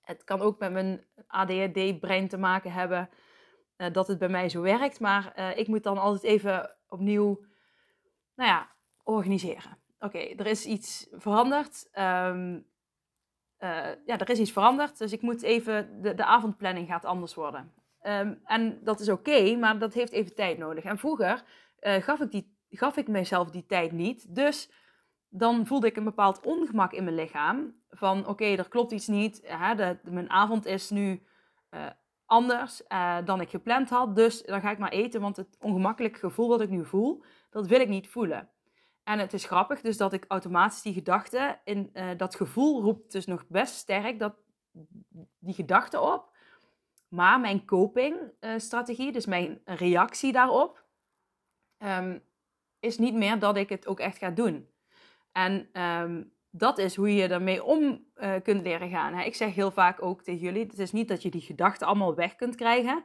Het 0.00 0.24
kan 0.24 0.40
ook 0.40 0.58
met 0.58 0.72
mijn 0.72 1.04
ADHD-brein 1.26 2.28
te 2.28 2.38
maken 2.38 2.72
hebben 2.72 3.10
dat 3.76 4.08
het 4.08 4.18
bij 4.18 4.28
mij 4.28 4.48
zo 4.48 4.60
werkt. 4.60 5.00
Maar 5.00 5.56
ik 5.56 5.68
moet 5.68 5.82
dan 5.82 5.98
altijd 5.98 6.22
even 6.22 6.76
opnieuw 6.88 7.44
nou 8.34 8.48
ja, 8.50 8.68
organiseren. 9.02 9.78
Oké, 9.98 10.18
er 10.18 10.46
is 10.46 10.66
iets 10.66 11.08
veranderd. 11.10 11.88
Um, 11.98 12.66
uh, 13.58 13.90
ja, 14.06 14.18
er 14.18 14.30
is 14.30 14.38
iets 14.38 14.52
veranderd. 14.52 14.98
Dus 14.98 15.12
ik 15.12 15.22
moet 15.22 15.42
even, 15.42 16.02
de, 16.02 16.14
de 16.14 16.24
avondplanning 16.24 16.86
gaat 16.86 17.04
anders 17.04 17.34
worden. 17.34 17.72
Um, 18.02 18.40
en 18.44 18.80
dat 18.84 19.00
is 19.00 19.08
oké, 19.08 19.56
maar 19.56 19.78
dat 19.78 19.94
heeft 19.94 20.12
even 20.12 20.34
tijd 20.34 20.58
nodig. 20.58 20.84
En 20.84 20.98
vroeger 20.98 21.44
uh, 21.80 21.94
gaf, 21.94 22.20
ik 22.20 22.30
die, 22.30 22.56
gaf 22.70 22.96
ik 22.96 23.08
mezelf 23.08 23.50
die 23.50 23.66
tijd 23.66 23.92
niet. 23.92 24.34
Dus 24.34 24.70
dan 25.28 25.66
voelde 25.66 25.86
ik 25.86 25.96
een 25.96 26.04
bepaald 26.04 26.46
ongemak 26.46 26.92
in 26.92 27.04
mijn 27.04 27.16
lichaam. 27.16 27.74
Van 27.90 28.26
oké, 28.26 28.44
er 28.44 28.68
klopt 28.68 28.92
iets 28.92 29.06
niet. 29.06 29.40
Hè, 29.44 29.74
de, 29.74 29.98
mijn 30.02 30.30
avond 30.30 30.66
is 30.66 30.90
nu 30.90 31.22
uh, 31.70 31.86
anders 32.26 32.82
dan 33.24 33.40
ik 33.40 33.50
gepland 33.50 33.90
had. 33.90 34.16
Dus 34.16 34.42
dan 34.42 34.60
ga 34.60 34.70
ik 34.70 34.78
maar 34.78 34.92
eten, 34.92 35.20
want 35.20 35.36
het 35.36 35.56
ongemakkelijke 35.60 36.18
gevoel 36.18 36.48
wat 36.48 36.60
ik 36.60 36.70
nu 36.70 36.84
voel, 36.84 37.22
dat 37.50 37.66
wil 37.66 37.80
ik 37.80 37.88
niet 37.88 38.08
voelen. 38.08 38.48
En 39.04 39.18
het 39.18 39.32
is 39.32 39.44
grappig 39.44 39.80
dus 39.80 39.96
dat 39.96 40.12
ik 40.12 40.24
automatisch 40.28 40.82
die 40.82 40.92
gedachte, 40.92 41.58
in, 41.64 41.92
dat 42.16 42.34
gevoel 42.34 42.82
roept 42.82 43.12
dus 43.12 43.26
nog 43.26 43.44
best 43.48 43.74
sterk 43.74 44.18
dat, 44.18 44.34
die 45.38 45.54
gedachte 45.54 46.00
op. 46.00 46.36
Maar 47.08 47.40
mijn 47.40 47.64
copingstrategie, 47.64 49.06
uh, 49.06 49.12
dus 49.12 49.26
mijn 49.26 49.60
reactie 49.64 50.32
daarop, 50.32 50.84
um, 51.78 52.22
is 52.80 52.98
niet 52.98 53.14
meer 53.14 53.38
dat 53.38 53.56
ik 53.56 53.68
het 53.68 53.86
ook 53.86 54.00
echt 54.00 54.18
ga 54.18 54.30
doen. 54.30 54.68
En 55.32 55.82
um, 55.82 56.32
dat 56.50 56.78
is 56.78 56.96
hoe 56.96 57.14
je 57.14 57.28
ermee 57.28 57.64
om 57.64 58.04
uh, 58.16 58.34
kunt 58.42 58.62
leren 58.62 58.90
gaan. 58.90 59.14
Hè. 59.14 59.24
Ik 59.24 59.34
zeg 59.34 59.54
heel 59.54 59.70
vaak 59.70 60.02
ook 60.02 60.22
tegen 60.22 60.40
jullie, 60.40 60.66
het 60.66 60.78
is 60.78 60.92
niet 60.92 61.08
dat 61.08 61.22
je 61.22 61.30
die 61.30 61.40
gedachten 61.40 61.86
allemaal 61.86 62.14
weg 62.14 62.36
kunt 62.36 62.54
krijgen. 62.54 63.04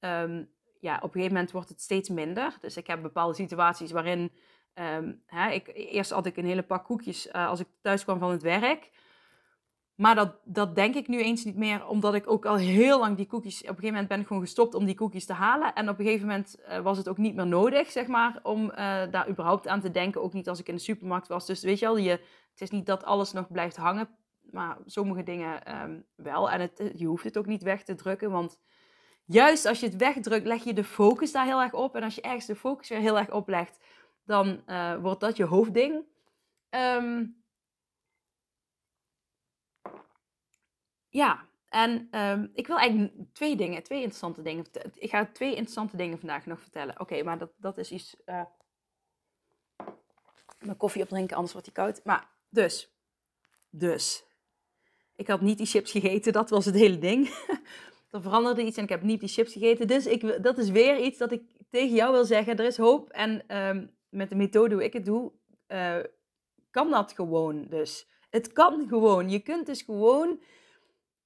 Um, 0.00 0.50
ja, 0.80 0.96
op 0.96 1.02
een 1.02 1.10
gegeven 1.10 1.34
moment 1.34 1.50
wordt 1.50 1.68
het 1.68 1.80
steeds 1.80 2.08
minder. 2.08 2.56
Dus 2.60 2.76
ik 2.76 2.86
heb 2.86 3.02
bepaalde 3.02 3.34
situaties 3.34 3.90
waarin... 3.90 4.32
Hè, 5.26 5.50
ik, 5.50 5.70
eerst 5.74 6.10
had 6.10 6.26
ik 6.26 6.36
een 6.36 6.44
hele 6.44 6.62
pak 6.62 6.84
koekjes 6.84 7.26
uh, 7.26 7.48
als 7.48 7.60
ik 7.60 7.66
thuis 7.80 8.04
kwam 8.04 8.18
van 8.18 8.30
het 8.30 8.42
werk. 8.42 8.90
Maar 10.00 10.14
dat, 10.14 10.34
dat 10.44 10.74
denk 10.74 10.94
ik 10.94 11.08
nu 11.08 11.22
eens 11.22 11.44
niet 11.44 11.56
meer, 11.56 11.86
omdat 11.86 12.14
ik 12.14 12.30
ook 12.30 12.46
al 12.46 12.56
heel 12.56 12.98
lang 12.98 13.16
die 13.16 13.26
cookies... 13.26 13.56
Op 13.56 13.60
een 13.60 13.74
gegeven 13.74 13.90
moment 13.90 14.08
ben 14.08 14.20
ik 14.20 14.26
gewoon 14.26 14.42
gestopt 14.42 14.74
om 14.74 14.84
die 14.84 14.94
cookies 14.94 15.26
te 15.26 15.32
halen. 15.32 15.74
En 15.74 15.88
op 15.88 15.98
een 15.98 16.04
gegeven 16.04 16.26
moment 16.26 16.56
uh, 16.68 16.78
was 16.78 16.98
het 16.98 17.08
ook 17.08 17.18
niet 17.18 17.34
meer 17.34 17.46
nodig, 17.46 17.90
zeg 17.90 18.06
maar, 18.06 18.38
om 18.42 18.64
uh, 18.64 18.76
daar 19.10 19.28
überhaupt 19.28 19.68
aan 19.68 19.80
te 19.80 19.90
denken. 19.90 20.22
Ook 20.22 20.32
niet 20.32 20.48
als 20.48 20.60
ik 20.60 20.68
in 20.68 20.74
de 20.74 20.80
supermarkt 20.80 21.28
was. 21.28 21.46
Dus 21.46 21.62
weet 21.62 21.78
je 21.78 21.84
wel, 21.84 21.96
je, 21.96 22.10
het 22.10 22.60
is 22.60 22.70
niet 22.70 22.86
dat 22.86 23.04
alles 23.04 23.32
nog 23.32 23.52
blijft 23.52 23.76
hangen. 23.76 24.08
Maar 24.50 24.78
sommige 24.86 25.22
dingen 25.22 25.82
um, 25.82 26.04
wel. 26.16 26.50
En 26.50 26.60
het, 26.60 26.92
je 26.94 27.06
hoeft 27.06 27.24
het 27.24 27.38
ook 27.38 27.46
niet 27.46 27.62
weg 27.62 27.82
te 27.82 27.94
drukken, 27.94 28.30
want 28.30 28.60
juist 29.24 29.66
als 29.66 29.80
je 29.80 29.86
het 29.86 29.96
wegdrukt, 29.96 30.46
leg 30.46 30.64
je 30.64 30.74
de 30.74 30.84
focus 30.84 31.32
daar 31.32 31.46
heel 31.46 31.62
erg 31.62 31.74
op. 31.74 31.96
En 31.96 32.02
als 32.02 32.14
je 32.14 32.20
ergens 32.20 32.46
de 32.46 32.56
focus 32.56 32.88
weer 32.88 32.98
heel 32.98 33.18
erg 33.18 33.30
oplegt, 33.30 33.84
dan 34.24 34.62
uh, 34.66 34.96
wordt 34.96 35.20
dat 35.20 35.36
je 35.36 35.44
hoofdding. 35.44 36.04
Um, 36.70 37.39
ja, 41.10 41.48
en 41.68 42.08
um, 42.20 42.50
ik 42.54 42.66
wil 42.66 42.78
eigenlijk 42.78 43.14
twee 43.32 43.56
dingen, 43.56 43.82
twee 43.82 43.98
interessante 43.98 44.42
dingen. 44.42 44.66
Ik 44.94 45.10
ga 45.10 45.26
twee 45.32 45.50
interessante 45.50 45.96
dingen 45.96 46.18
vandaag 46.18 46.46
nog 46.46 46.60
vertellen. 46.60 47.00
Oké, 47.00 47.22
maar 47.22 47.38
dat, 47.38 47.50
dat 47.56 47.78
is 47.78 47.90
iets. 47.90 48.16
Uh, 48.26 48.42
mijn 50.58 50.76
koffie 50.76 51.02
opdrinken, 51.02 51.34
anders 51.34 51.52
wordt 51.52 51.66
die 51.66 51.76
koud. 51.76 52.00
Maar 52.04 52.28
dus, 52.48 52.90
dus. 53.70 54.24
Ik 55.16 55.26
had 55.26 55.40
niet 55.40 55.58
die 55.58 55.66
chips 55.66 55.90
gegeten, 55.90 56.32
dat 56.32 56.50
was 56.50 56.64
het 56.64 56.74
hele 56.74 56.98
ding. 56.98 57.28
er 58.10 58.22
veranderde 58.22 58.62
iets 58.62 58.76
en 58.76 58.82
ik 58.82 58.88
heb 58.88 59.02
niet 59.02 59.20
die 59.20 59.28
chips 59.28 59.52
gegeten. 59.52 59.86
Dus 59.86 60.06
ik, 60.06 60.42
dat 60.42 60.58
is 60.58 60.70
weer 60.70 60.98
iets 60.98 61.18
dat 61.18 61.32
ik 61.32 61.42
tegen 61.70 61.94
jou 61.94 62.12
wil 62.12 62.24
zeggen. 62.24 62.56
Er 62.56 62.64
is 62.64 62.76
hoop. 62.76 63.10
En 63.10 63.56
um, 63.56 63.90
met 64.08 64.28
de 64.28 64.36
methode 64.36 64.74
hoe 64.74 64.84
ik 64.84 64.92
het 64.92 65.04
doe, 65.04 65.32
uh, 65.68 65.96
kan 66.70 66.90
dat 66.90 67.12
gewoon. 67.12 67.66
Dus 67.68 68.08
het 68.30 68.52
kan 68.52 68.88
gewoon. 68.88 69.30
Je 69.30 69.40
kunt 69.40 69.66
dus 69.66 69.82
gewoon 69.82 70.40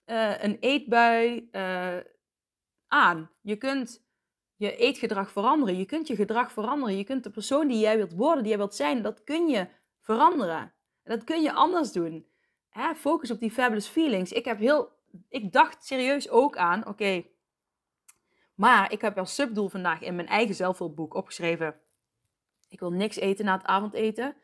uh, 0.07 0.43
een 0.43 0.57
eetbui 0.61 1.49
uh, 1.53 1.97
aan. 2.89 3.31
Je 3.41 3.57
kunt 3.57 4.05
je 4.57 4.77
eetgedrag 4.77 5.31
veranderen. 5.31 5.79
Je 5.79 5.85
kunt 5.85 6.07
je 6.07 6.15
gedrag 6.15 6.53
veranderen. 6.53 6.97
Je 6.97 7.05
kunt 7.05 7.25
de 7.25 7.31
persoon 7.31 7.69
die 7.69 7.79
jij 7.79 7.97
wilt 7.97 8.13
worden, 8.13 8.43
die 8.43 8.49
jij 8.49 8.59
wilt 8.59 8.75
zijn, 8.75 9.03
dat 9.03 9.25
kun 9.25 9.49
je 9.49 9.69
veranderen. 10.01 10.73
En 11.03 11.17
dat 11.17 11.25
kun 11.25 11.43
je 11.43 11.53
anders 11.53 11.93
doen. 11.93 12.27
Hè? 12.71 12.95
Focus 12.95 13.31
op 13.31 13.41
die 13.41 13.51
fabulous 13.51 13.87
feelings. 13.87 14.33
Ik 14.33 14.45
heb 14.45 14.59
heel, 14.59 14.93
ik 15.29 15.53
dacht 15.53 15.85
serieus 15.85 16.29
ook 16.29 16.57
aan, 16.57 16.87
oké, 16.87 17.25
maar 18.55 18.93
ik 18.93 19.01
heb 19.01 19.19
als 19.19 19.35
subdoel 19.35 19.69
vandaag 19.69 20.01
in 20.01 20.17
mijn 20.17 20.29
eigen 20.29 20.55
zelfhulpboek 20.55 21.15
opgeschreven, 21.15 21.81
ik 22.69 22.81
wil 22.81 22.91
niks 22.91 23.17
eten 23.17 23.45
na 23.45 23.57
het 23.57 23.67
avondeten. 23.67 24.37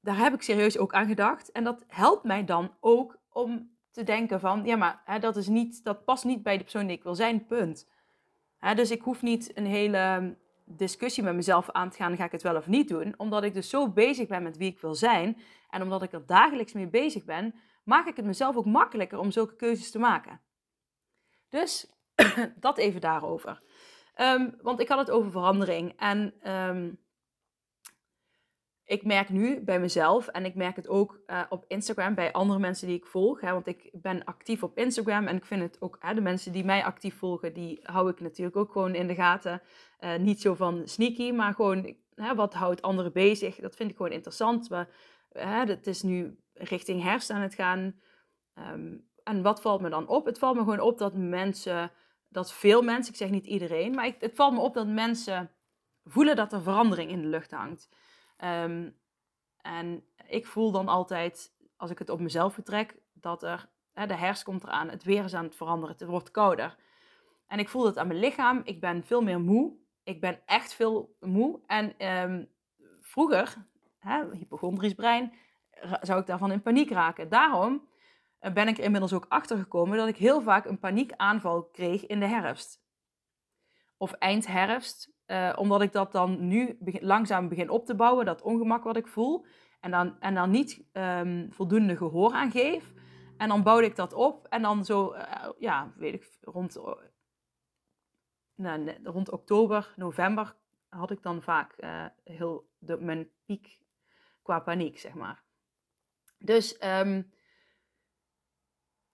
Daar 0.00 0.16
heb 0.16 0.34
ik 0.34 0.42
serieus 0.42 0.78
ook 0.78 0.94
aan 0.94 1.06
gedacht. 1.06 1.52
En 1.52 1.64
dat 1.64 1.84
helpt 1.86 2.24
mij 2.24 2.44
dan 2.44 2.76
ook 2.80 3.18
om 3.30 3.75
te 3.96 4.04
denken 4.04 4.40
van, 4.40 4.64
ja, 4.64 4.76
maar 4.76 5.02
hè, 5.04 5.18
dat, 5.18 5.36
is 5.36 5.48
niet, 5.48 5.84
dat 5.84 6.04
past 6.04 6.24
niet 6.24 6.42
bij 6.42 6.56
de 6.56 6.62
persoon 6.62 6.86
die 6.86 6.96
ik 6.96 7.02
wil 7.02 7.14
zijn, 7.14 7.46
punt. 7.46 7.88
Hè, 8.58 8.74
dus 8.74 8.90
ik 8.90 9.02
hoef 9.02 9.22
niet 9.22 9.56
een 9.56 9.66
hele 9.66 10.36
discussie 10.64 11.22
met 11.22 11.34
mezelf 11.34 11.70
aan 11.70 11.90
te 11.90 11.96
gaan, 11.96 12.16
ga 12.16 12.24
ik 12.24 12.32
het 12.32 12.42
wel 12.42 12.56
of 12.56 12.66
niet 12.66 12.88
doen, 12.88 13.14
omdat 13.16 13.42
ik 13.42 13.54
dus 13.54 13.68
zo 13.68 13.88
bezig 13.88 14.28
ben 14.28 14.42
met 14.42 14.56
wie 14.56 14.70
ik 14.70 14.80
wil 14.80 14.94
zijn 14.94 15.38
en 15.70 15.82
omdat 15.82 16.02
ik 16.02 16.12
er 16.12 16.26
dagelijks 16.26 16.72
mee 16.72 16.88
bezig 16.88 17.24
ben, 17.24 17.54
maak 17.84 18.06
ik 18.06 18.16
het 18.16 18.24
mezelf 18.24 18.56
ook 18.56 18.64
makkelijker 18.64 19.18
om 19.18 19.30
zulke 19.30 19.56
keuzes 19.56 19.90
te 19.90 19.98
maken. 19.98 20.40
Dus 21.48 21.90
dat 22.60 22.78
even 22.78 23.00
daarover. 23.00 23.62
Um, 24.16 24.54
want 24.62 24.80
ik 24.80 24.88
had 24.88 24.98
het 24.98 25.10
over 25.10 25.30
verandering 25.30 25.92
en 25.96 26.50
um, 26.52 26.98
ik 28.86 29.04
merk 29.04 29.28
nu 29.28 29.60
bij 29.60 29.80
mezelf 29.80 30.26
en 30.26 30.44
ik 30.44 30.54
merk 30.54 30.76
het 30.76 30.88
ook 30.88 31.20
uh, 31.26 31.42
op 31.48 31.64
Instagram 31.68 32.14
bij 32.14 32.32
andere 32.32 32.58
mensen 32.58 32.86
die 32.86 32.96
ik 32.96 33.06
volg. 33.06 33.40
Hè, 33.40 33.52
want 33.52 33.66
ik 33.66 33.90
ben 33.92 34.24
actief 34.24 34.62
op 34.62 34.78
Instagram 34.78 35.26
en 35.26 35.36
ik 35.36 35.44
vind 35.44 35.62
het 35.62 35.76
ook, 35.80 35.96
hè, 36.00 36.14
de 36.14 36.20
mensen 36.20 36.52
die 36.52 36.64
mij 36.64 36.84
actief 36.84 37.18
volgen, 37.18 37.54
die 37.54 37.80
hou 37.82 38.10
ik 38.10 38.20
natuurlijk 38.20 38.56
ook 38.56 38.72
gewoon 38.72 38.94
in 38.94 39.06
de 39.06 39.14
gaten. 39.14 39.62
Uh, 40.00 40.16
niet 40.16 40.40
zo 40.40 40.54
van 40.54 40.82
sneaky, 40.84 41.30
maar 41.30 41.54
gewoon 41.54 41.96
hè, 42.14 42.34
wat 42.34 42.54
houdt 42.54 42.82
anderen 42.82 43.12
bezig. 43.12 43.56
Dat 43.56 43.76
vind 43.76 43.90
ik 43.90 43.96
gewoon 43.96 44.12
interessant. 44.12 44.70
Maar, 44.70 44.88
hè, 45.32 45.64
het 45.64 45.86
is 45.86 46.02
nu 46.02 46.38
richting 46.52 47.02
herfst 47.02 47.30
aan 47.30 47.40
het 47.40 47.54
gaan. 47.54 48.00
Um, 48.54 49.08
en 49.24 49.42
wat 49.42 49.60
valt 49.60 49.80
me 49.80 49.88
dan 49.88 50.08
op? 50.08 50.26
Het 50.26 50.38
valt 50.38 50.56
me 50.56 50.62
gewoon 50.62 50.80
op 50.80 50.98
dat 50.98 51.14
mensen, 51.14 51.90
dat 52.28 52.52
veel 52.52 52.82
mensen, 52.82 53.12
ik 53.12 53.18
zeg 53.18 53.30
niet 53.30 53.46
iedereen, 53.46 53.94
maar 53.94 54.06
ik, 54.06 54.16
het 54.18 54.34
valt 54.34 54.52
me 54.52 54.60
op 54.60 54.74
dat 54.74 54.86
mensen 54.86 55.50
voelen 56.04 56.36
dat 56.36 56.52
er 56.52 56.62
verandering 56.62 57.10
in 57.10 57.22
de 57.22 57.28
lucht 57.28 57.50
hangt. 57.50 57.88
Um, 58.44 58.96
en 59.56 60.04
ik 60.26 60.46
voel 60.46 60.72
dan 60.72 60.88
altijd, 60.88 61.54
als 61.76 61.90
ik 61.90 61.98
het 61.98 62.10
op 62.10 62.20
mezelf 62.20 62.56
betrek, 62.56 62.96
dat 63.12 63.42
er, 63.42 63.68
hè, 63.92 64.06
de 64.06 64.16
herfst 64.16 64.42
komt 64.42 64.62
eraan, 64.62 64.90
het 64.90 65.04
weer 65.04 65.24
is 65.24 65.34
aan 65.34 65.44
het 65.44 65.56
veranderen, 65.56 65.96
het 65.98 66.08
wordt 66.08 66.30
kouder. 66.30 66.76
En 67.46 67.58
ik 67.58 67.68
voel 67.68 67.82
dat 67.82 67.98
aan 67.98 68.06
mijn 68.06 68.20
lichaam, 68.20 68.60
ik 68.64 68.80
ben 68.80 69.04
veel 69.04 69.22
meer 69.22 69.40
moe. 69.40 69.76
Ik 70.02 70.20
ben 70.20 70.40
echt 70.46 70.74
veel 70.74 71.16
moe. 71.20 71.60
En 71.66 72.06
um, 72.06 72.48
vroeger, 73.00 73.56
hè, 73.98 74.30
hypochondrisch 74.32 74.94
brein, 74.94 75.32
zou 76.00 76.20
ik 76.20 76.26
daarvan 76.26 76.52
in 76.52 76.62
paniek 76.62 76.90
raken. 76.90 77.28
Daarom 77.28 77.88
eh, 78.38 78.52
ben 78.52 78.68
ik 78.68 78.78
er 78.78 78.84
inmiddels 78.84 79.12
ook 79.12 79.26
achter 79.28 79.58
gekomen 79.58 79.98
dat 79.98 80.08
ik 80.08 80.16
heel 80.16 80.42
vaak 80.42 80.64
een 80.64 80.78
paniekaanval 80.78 81.64
kreeg 81.64 82.06
in 82.06 82.20
de 82.20 82.26
herfst. 82.26 82.84
Of 83.96 84.12
eind 84.12 84.46
herfst, 84.46 85.12
uh, 85.26 85.52
omdat 85.56 85.82
ik 85.82 85.92
dat 85.92 86.12
dan 86.12 86.48
nu 86.48 86.78
langzaam 87.00 87.48
begin 87.48 87.70
op 87.70 87.86
te 87.86 87.94
bouwen, 87.94 88.24
dat 88.24 88.42
ongemak 88.42 88.84
wat 88.84 88.96
ik 88.96 89.08
voel. 89.08 89.46
En 89.80 89.90
dan, 89.90 90.20
en 90.20 90.34
dan 90.34 90.50
niet 90.50 90.84
um, 90.92 91.52
voldoende 91.52 91.96
gehoor 91.96 92.32
aan 92.32 92.50
geef. 92.50 92.92
En 93.36 93.48
dan 93.48 93.62
bouwde 93.62 93.86
ik 93.86 93.96
dat 93.96 94.12
op. 94.12 94.46
En 94.46 94.62
dan 94.62 94.84
zo, 94.84 95.14
uh, 95.14 95.48
ja, 95.58 95.92
weet 95.96 96.14
ik, 96.14 96.38
rond, 96.40 96.80
rond 99.02 99.30
oktober, 99.30 99.92
november 99.96 100.56
had 100.88 101.10
ik 101.10 101.22
dan 101.22 101.42
vaak 101.42 101.74
heel 102.24 102.68
de, 102.78 102.96
mijn 103.00 103.30
piek 103.44 103.78
qua 104.42 104.60
paniek, 104.60 104.98
zeg 104.98 105.14
maar. 105.14 105.44
Dus 106.38 106.84
um, 106.84 107.32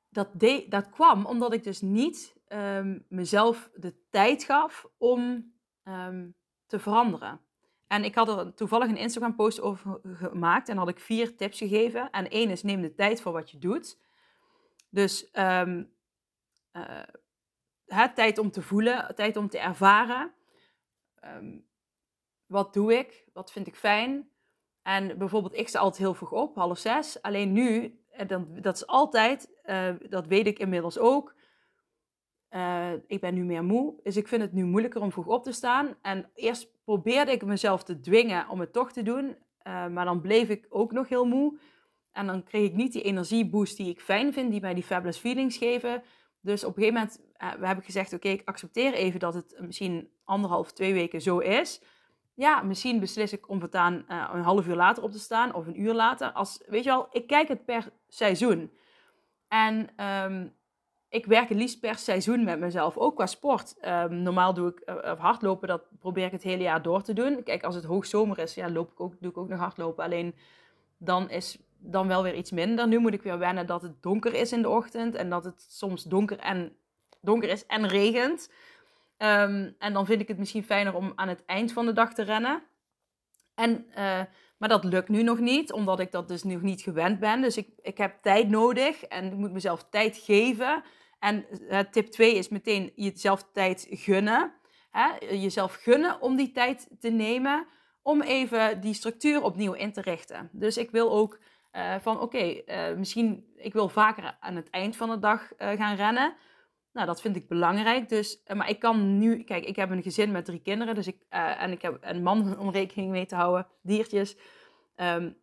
dat, 0.08 0.28
de, 0.32 0.66
dat 0.68 0.90
kwam 0.90 1.26
omdat 1.26 1.52
ik 1.52 1.64
dus 1.64 1.80
niet 1.80 2.40
um, 2.48 3.06
mezelf 3.08 3.70
de 3.74 3.94
tijd 4.10 4.44
gaf 4.44 4.86
om 4.98 5.51
um, 5.84 6.34
te 6.66 6.78
veranderen. 6.78 7.40
En 7.86 8.04
ik 8.04 8.14
had 8.14 8.28
er 8.28 8.54
toevallig 8.54 8.88
een 8.88 8.96
Instagram 8.96 9.34
post 9.34 9.60
over 9.60 10.00
gemaakt 10.02 10.68
en 10.68 10.76
had 10.76 10.88
ik 10.88 11.00
vier 11.00 11.36
tips 11.36 11.58
gegeven. 11.58 12.10
En 12.10 12.30
één 12.30 12.50
is 12.50 12.62
neem 12.62 12.80
de 12.80 12.94
tijd 12.94 13.22
voor 13.22 13.32
wat 13.32 13.50
je 13.50 13.58
doet. 13.58 13.98
Dus 14.90 15.28
um, 15.32 15.92
tijd 18.14 18.38
om 18.38 18.50
te 18.50 18.62
voelen, 18.62 19.14
tijd 19.14 19.36
om 19.36 19.48
te 19.48 19.58
ervaren. 19.58 20.32
Um, 21.24 21.66
wat 22.46 22.72
doe 22.72 22.98
ik? 22.98 23.28
Wat 23.32 23.52
vind 23.52 23.66
ik 23.66 23.76
fijn? 23.76 24.30
En 24.82 25.18
bijvoorbeeld, 25.18 25.56
ik 25.56 25.68
sta 25.68 25.78
altijd 25.78 26.02
heel 26.02 26.14
vroeg 26.14 26.32
op, 26.32 26.56
half 26.56 26.78
zes. 26.78 27.22
Alleen 27.22 27.52
nu, 27.52 28.00
dat 28.60 28.76
is 28.76 28.86
altijd, 28.86 29.50
uh, 29.64 29.94
dat 30.08 30.26
weet 30.26 30.46
ik 30.46 30.58
inmiddels 30.58 30.98
ook. 30.98 31.34
Uh, 32.54 32.92
ik 33.06 33.20
ben 33.20 33.34
nu 33.34 33.44
meer 33.44 33.64
moe, 33.64 33.94
dus 34.02 34.16
ik 34.16 34.28
vind 34.28 34.42
het 34.42 34.52
nu 34.52 34.64
moeilijker 34.64 35.00
om 35.00 35.12
vroeg 35.12 35.26
op 35.26 35.42
te 35.42 35.52
staan. 35.52 35.94
En 36.02 36.30
eerst 36.34 36.68
probeerde 36.84 37.32
ik 37.32 37.44
mezelf 37.44 37.82
te 37.82 38.00
dwingen 38.00 38.48
om 38.48 38.60
het 38.60 38.72
toch 38.72 38.92
te 38.92 39.02
doen, 39.02 39.24
uh, 39.66 39.86
maar 39.86 40.04
dan 40.04 40.20
bleef 40.20 40.48
ik 40.48 40.66
ook 40.68 40.92
nog 40.92 41.08
heel 41.08 41.24
moe. 41.24 41.58
En 42.12 42.26
dan 42.26 42.42
kreeg 42.42 42.66
ik 42.66 42.74
niet 42.74 42.92
die 42.92 43.02
energieboost 43.02 43.76
die 43.76 43.88
ik 43.88 44.00
fijn 44.00 44.32
vind, 44.32 44.50
die 44.50 44.60
mij 44.60 44.74
die 44.74 44.82
fabulous 44.82 45.18
feelings 45.18 45.56
geven. 45.56 46.02
Dus 46.40 46.64
op 46.64 46.76
een 46.76 46.82
gegeven 46.82 47.00
moment 47.00 47.20
uh, 47.42 47.60
we 47.60 47.66
hebben 47.66 47.84
gezegd, 47.84 48.12
oké, 48.12 48.28
ik 48.28 48.48
accepteer 48.48 48.92
even 48.92 49.20
dat 49.20 49.34
het 49.34 49.56
misschien 49.60 50.10
anderhalf, 50.24 50.72
twee 50.72 50.92
weken 50.92 51.20
zo 51.20 51.38
is. 51.38 51.82
Ja, 52.34 52.62
misschien 52.62 53.00
beslis 53.00 53.32
ik 53.32 53.48
om 53.48 53.60
voortaan 53.60 54.04
een 54.08 54.42
half 54.42 54.66
uur 54.66 54.76
later 54.76 55.02
op 55.02 55.10
te 55.10 55.18
staan 55.18 55.54
of 55.54 55.66
een 55.66 55.80
uur 55.80 55.94
later. 55.94 56.32
Als, 56.32 56.62
weet 56.66 56.84
je 56.84 56.90
wel, 56.90 57.06
ik 57.10 57.26
kijk 57.26 57.48
het 57.48 57.64
per 57.64 57.92
seizoen. 58.08 58.72
En 59.48 60.04
um, 60.06 60.54
ik 61.12 61.26
werk 61.26 61.48
het 61.48 61.58
liefst 61.58 61.80
per 61.80 61.98
seizoen 61.98 62.44
met 62.44 62.58
mezelf, 62.58 62.96
ook 62.96 63.16
qua 63.16 63.26
sport. 63.26 63.74
Um, 63.84 64.22
normaal 64.22 64.54
doe 64.54 64.68
ik 64.68 64.82
uh, 64.86 65.20
hardlopen, 65.20 65.68
dat 65.68 65.82
probeer 65.98 66.26
ik 66.26 66.32
het 66.32 66.42
hele 66.42 66.62
jaar 66.62 66.82
door 66.82 67.02
te 67.02 67.12
doen. 67.12 67.42
Kijk, 67.42 67.62
als 67.62 67.74
het 67.74 67.84
hoogzomer 67.84 68.38
is, 68.38 68.54
ja, 68.54 68.70
loop 68.70 68.90
ik 68.90 69.00
ook, 69.00 69.14
doe 69.20 69.30
ik 69.30 69.36
ook 69.36 69.48
nog 69.48 69.58
hardlopen. 69.58 70.04
Alleen 70.04 70.34
dan 70.98 71.30
is 71.30 71.58
dan 71.78 72.08
wel 72.08 72.22
weer 72.22 72.34
iets 72.34 72.50
minder. 72.50 72.88
Nu 72.88 72.98
moet 72.98 73.14
ik 73.14 73.22
weer 73.22 73.38
wennen 73.38 73.66
dat 73.66 73.82
het 73.82 74.02
donker 74.02 74.34
is 74.34 74.52
in 74.52 74.62
de 74.62 74.68
ochtend 74.68 75.14
en 75.14 75.30
dat 75.30 75.44
het 75.44 75.66
soms 75.68 76.02
donker, 76.02 76.38
en, 76.38 76.76
donker 77.20 77.48
is 77.48 77.66
en 77.66 77.88
regent. 77.88 78.50
Um, 79.18 79.74
en 79.78 79.92
dan 79.92 80.06
vind 80.06 80.20
ik 80.20 80.28
het 80.28 80.38
misschien 80.38 80.64
fijner 80.64 80.94
om 80.94 81.12
aan 81.14 81.28
het 81.28 81.44
eind 81.44 81.72
van 81.72 81.86
de 81.86 81.92
dag 81.92 82.14
te 82.14 82.22
rennen. 82.22 82.62
En, 83.54 83.86
uh, 83.90 84.20
maar 84.58 84.68
dat 84.68 84.84
lukt 84.84 85.08
nu 85.08 85.22
nog 85.22 85.38
niet, 85.38 85.72
omdat 85.72 86.00
ik 86.00 86.12
dat 86.12 86.28
dus 86.28 86.42
nog 86.42 86.62
niet 86.62 86.82
gewend 86.82 87.18
ben. 87.18 87.40
Dus 87.40 87.56
ik, 87.56 87.68
ik 87.82 87.98
heb 87.98 88.22
tijd 88.22 88.48
nodig 88.48 89.02
en 89.04 89.24
ik 89.24 89.36
moet 89.36 89.52
mezelf 89.52 89.84
tijd 89.90 90.16
geven. 90.16 90.82
En 91.22 91.46
uh, 91.50 91.78
tip 91.78 92.06
2 92.06 92.34
is 92.34 92.48
meteen 92.48 92.92
jezelf 92.94 93.48
tijd 93.52 93.86
gunnen. 93.90 94.52
Hè? 94.90 95.06
Jezelf 95.34 95.74
gunnen 95.74 96.20
om 96.20 96.36
die 96.36 96.52
tijd 96.52 96.88
te 97.00 97.10
nemen 97.10 97.66
om 98.02 98.22
even 98.22 98.80
die 98.80 98.94
structuur 98.94 99.42
opnieuw 99.42 99.72
in 99.72 99.92
te 99.92 100.00
richten. 100.00 100.48
Dus 100.52 100.76
ik 100.76 100.90
wil 100.90 101.12
ook 101.12 101.38
Uh, 101.76 101.94
van 102.00 102.20
oké, 102.20 102.62
uh, 102.66 102.96
misschien 102.96 103.52
ik 103.56 103.72
wil 103.72 103.88
vaker 103.88 104.36
aan 104.40 104.56
het 104.56 104.70
eind 104.70 104.96
van 104.96 105.10
de 105.10 105.18
dag 105.18 105.52
gaan 105.58 105.96
rennen. 105.96 106.34
Nou, 106.92 107.06
dat 107.06 107.20
vind 107.20 107.36
ik 107.36 107.48
belangrijk. 107.48 108.08
Dus, 108.08 108.42
maar 108.54 108.68
ik 108.68 108.78
kan 108.78 109.18
nu, 109.18 109.42
kijk, 109.42 109.64
ik 109.64 109.76
heb 109.76 109.90
een 109.90 110.02
gezin 110.02 110.32
met 110.32 110.44
drie 110.44 110.62
kinderen. 110.62 110.94
Dus 110.94 111.06
ik, 111.06 111.16
en 111.28 111.70
ik 111.70 111.82
heb 111.82 111.98
een 112.00 112.22
man 112.22 112.58
om 112.58 112.70
rekening 112.70 113.10
mee 113.10 113.26
te 113.26 113.34
houden, 113.34 113.66
diertjes. 113.82 114.36
Um, 114.96 115.36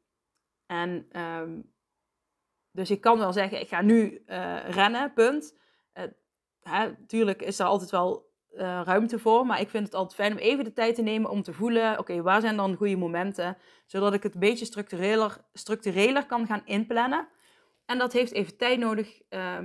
en 0.65 1.19
um, 1.21 1.71
dus 2.71 2.91
ik 2.91 3.01
kan 3.01 3.17
wel 3.17 3.33
zeggen, 3.33 3.59
ik 3.59 3.67
ga 3.67 3.81
nu 3.81 4.23
rennen, 4.65 5.13
punt. 5.13 5.57
Hè, 6.69 7.05
tuurlijk 7.07 7.41
is 7.41 7.59
er 7.59 7.65
altijd 7.65 7.89
wel 7.89 8.29
uh, 8.53 8.81
ruimte 8.83 9.19
voor. 9.19 9.45
Maar 9.45 9.59
ik 9.59 9.69
vind 9.69 9.85
het 9.85 9.95
altijd 9.95 10.15
fijn 10.15 10.31
om 10.31 10.37
even 10.37 10.63
de 10.63 10.73
tijd 10.73 10.95
te 10.95 11.01
nemen 11.01 11.29
om 11.29 11.41
te 11.41 11.53
voelen: 11.53 11.99
oké, 11.99 12.21
waar 12.21 12.41
zijn 12.41 12.55
dan 12.55 12.75
goede 12.75 12.95
momenten? 12.95 13.57
Zodat 13.85 14.13
ik 14.13 14.23
het 14.23 14.33
een 14.33 14.39
beetje 14.39 14.65
structureler, 14.65 15.37
structureler 15.53 16.25
kan 16.25 16.45
gaan 16.45 16.61
inplannen. 16.65 17.27
En 17.85 17.97
dat 17.97 18.13
heeft 18.13 18.31
even 18.31 18.57
tijd 18.57 18.79
nodig 18.79 19.21
uh, 19.29 19.57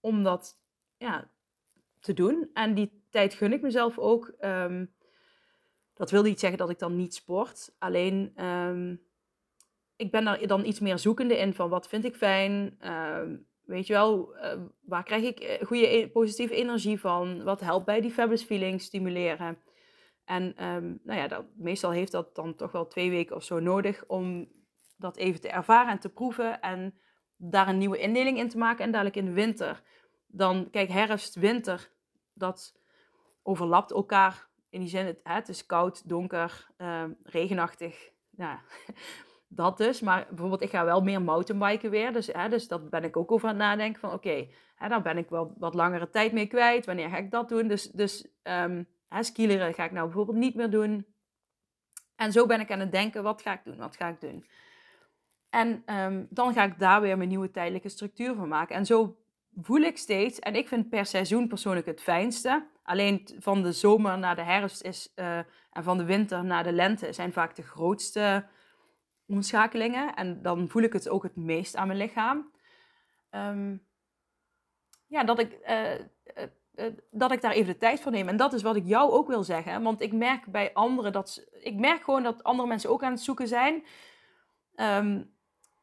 om 0.00 0.22
dat 0.22 0.58
ja, 0.96 1.30
te 2.00 2.12
doen. 2.12 2.50
En 2.52 2.74
die 2.74 3.02
tijd 3.10 3.34
gun 3.34 3.52
ik 3.52 3.62
mezelf 3.62 3.98
ook. 3.98 4.34
Um, 4.40 4.94
dat 5.94 6.10
wil 6.10 6.22
niet 6.22 6.40
zeggen 6.40 6.58
dat 6.58 6.70
ik 6.70 6.78
dan 6.78 6.96
niet 6.96 7.14
sport. 7.14 7.74
Alleen 7.78 8.44
um, 8.44 9.02
ik 9.96 10.10
ben 10.10 10.24
daar 10.24 10.46
dan 10.46 10.64
iets 10.64 10.80
meer 10.80 10.98
zoekende 10.98 11.38
in 11.38 11.54
van 11.54 11.68
wat 11.68 11.88
vind 11.88 12.04
ik 12.04 12.16
fijn. 12.16 12.78
Weet 13.66 13.86
je 13.86 13.92
wel, 13.92 14.36
uh, 14.36 14.52
waar 14.80 15.04
krijg 15.04 15.24
ik 15.24 15.38
eh, 15.40 15.66
goede 15.66 15.96
e-, 15.96 16.08
positieve 16.08 16.54
energie 16.54 17.00
van? 17.00 17.44
Wat 17.44 17.60
helpt 17.60 17.84
bij 17.84 18.00
die 18.00 18.10
fabulous 18.10 18.42
feeling 18.42 18.80
stimuleren? 18.80 19.58
En 20.24 20.64
um, 20.64 21.00
nou 21.02 21.20
ja, 21.20 21.46
meestal 21.56 21.90
heeft 21.90 22.12
dat 22.12 22.34
dan 22.34 22.54
toch 22.54 22.72
wel 22.72 22.86
twee 22.86 23.10
weken 23.10 23.36
of 23.36 23.44
zo 23.44 23.58
nodig 23.58 24.04
om 24.06 24.52
dat 24.96 25.16
even 25.16 25.40
te 25.40 25.48
ervaren 25.48 25.92
en 25.92 25.98
te 25.98 26.08
proeven. 26.08 26.60
En 26.60 26.98
daar 27.36 27.68
een 27.68 27.78
nieuwe 27.78 27.98
indeling 27.98 28.38
in 28.38 28.48
te 28.48 28.58
maken. 28.58 28.84
En 28.84 28.90
dadelijk 28.90 29.16
in 29.16 29.24
de 29.24 29.32
winter. 29.32 29.82
Dan, 30.26 30.70
kijk, 30.70 30.88
herfst, 30.88 31.34
winter, 31.34 31.90
dat 32.34 32.80
overlapt 33.42 33.92
elkaar. 33.92 34.48
In 34.70 34.80
die 34.80 34.88
zin, 34.88 35.06
het, 35.06 35.20
het 35.22 35.48
is 35.48 35.66
koud, 35.66 36.08
donker, 36.08 36.66
uh, 36.78 37.04
regenachtig. 37.22 38.10
Ja, 38.30 38.60
dat 39.56 39.78
dus. 39.78 40.00
Maar 40.00 40.26
bijvoorbeeld, 40.28 40.62
ik 40.62 40.70
ga 40.70 40.84
wel 40.84 41.00
meer 41.00 41.22
mountainbiken 41.22 41.90
weer. 41.90 42.12
Dus, 42.12 42.26
hè, 42.26 42.48
dus 42.48 42.68
dat 42.68 42.90
ben 42.90 43.04
ik 43.04 43.16
ook 43.16 43.32
over 43.32 43.48
aan 43.48 43.54
het 43.54 43.64
nadenken 43.64 44.00
van, 44.00 44.12
oké, 44.12 44.48
daar 44.78 45.02
ben 45.02 45.16
ik 45.16 45.28
wel 45.28 45.54
wat 45.58 45.74
langere 45.74 46.10
tijd 46.10 46.32
mee 46.32 46.46
kwijt. 46.46 46.86
Wanneer 46.86 47.08
ga 47.08 47.16
ik 47.16 47.30
dat 47.30 47.48
doen? 47.48 47.68
Dus, 47.68 47.90
dus 47.90 48.26
um, 48.42 48.88
hè, 49.08 49.22
skileren 49.22 49.74
ga 49.74 49.84
ik 49.84 49.92
nou 49.92 50.04
bijvoorbeeld 50.04 50.38
niet 50.38 50.54
meer 50.54 50.70
doen. 50.70 51.06
En 52.16 52.32
zo 52.32 52.46
ben 52.46 52.60
ik 52.60 52.70
aan 52.70 52.80
het 52.80 52.92
denken, 52.92 53.22
wat 53.22 53.42
ga 53.42 53.52
ik 53.52 53.64
doen? 53.64 53.76
Wat 53.76 53.96
ga 53.96 54.08
ik 54.08 54.20
doen? 54.20 54.44
En 55.50 55.82
um, 55.86 56.26
dan 56.30 56.52
ga 56.52 56.64
ik 56.64 56.78
daar 56.78 57.00
weer 57.00 57.16
mijn 57.16 57.28
nieuwe 57.28 57.50
tijdelijke 57.50 57.88
structuur 57.88 58.34
van 58.34 58.48
maken. 58.48 58.76
En 58.76 58.86
zo 58.86 59.16
voel 59.62 59.80
ik 59.80 59.98
steeds, 59.98 60.38
en 60.38 60.54
ik 60.54 60.68
vind 60.68 60.88
per 60.88 61.06
seizoen 61.06 61.48
persoonlijk 61.48 61.86
het 61.86 62.02
fijnste. 62.02 62.66
Alleen 62.82 63.28
van 63.38 63.62
de 63.62 63.72
zomer 63.72 64.18
naar 64.18 64.36
de 64.36 64.42
herfst 64.42 64.82
is, 64.82 65.12
uh, 65.16 65.38
en 65.70 65.82
van 65.82 65.98
de 65.98 66.04
winter 66.04 66.44
naar 66.44 66.64
de 66.64 66.72
lente 66.72 67.12
zijn 67.12 67.32
vaak 67.32 67.54
de 67.54 67.62
grootste 67.62 68.46
omschakelingen. 69.26 70.14
En 70.14 70.42
dan 70.42 70.68
voel 70.68 70.82
ik 70.82 70.92
het 70.92 71.08
ook 71.08 71.22
het 71.22 71.36
meest 71.36 71.76
aan 71.76 71.86
mijn 71.86 71.98
lichaam. 71.98 72.50
Um, 73.30 73.86
ja, 75.06 75.24
dat 75.24 75.38
ik, 75.38 75.58
uh, 75.68 75.92
uh, 75.92 75.98
uh, 76.74 76.92
dat 77.10 77.32
ik 77.32 77.40
daar 77.40 77.52
even 77.52 77.72
de 77.72 77.78
tijd 77.78 78.00
voor 78.00 78.12
neem. 78.12 78.28
En 78.28 78.36
dat 78.36 78.52
is 78.52 78.62
wat 78.62 78.76
ik 78.76 78.86
jou 78.86 79.10
ook 79.10 79.28
wil 79.28 79.42
zeggen. 79.42 79.82
Want 79.82 80.00
ik 80.00 80.12
merk 80.12 80.46
bij 80.46 80.72
anderen 80.72 81.12
dat... 81.12 81.46
Ik 81.60 81.74
merk 81.74 82.02
gewoon 82.02 82.22
dat 82.22 82.42
andere 82.44 82.68
mensen 82.68 82.90
ook 82.90 83.02
aan 83.02 83.12
het 83.12 83.20
zoeken 83.20 83.48
zijn. 83.48 83.74
Um, 84.76 85.34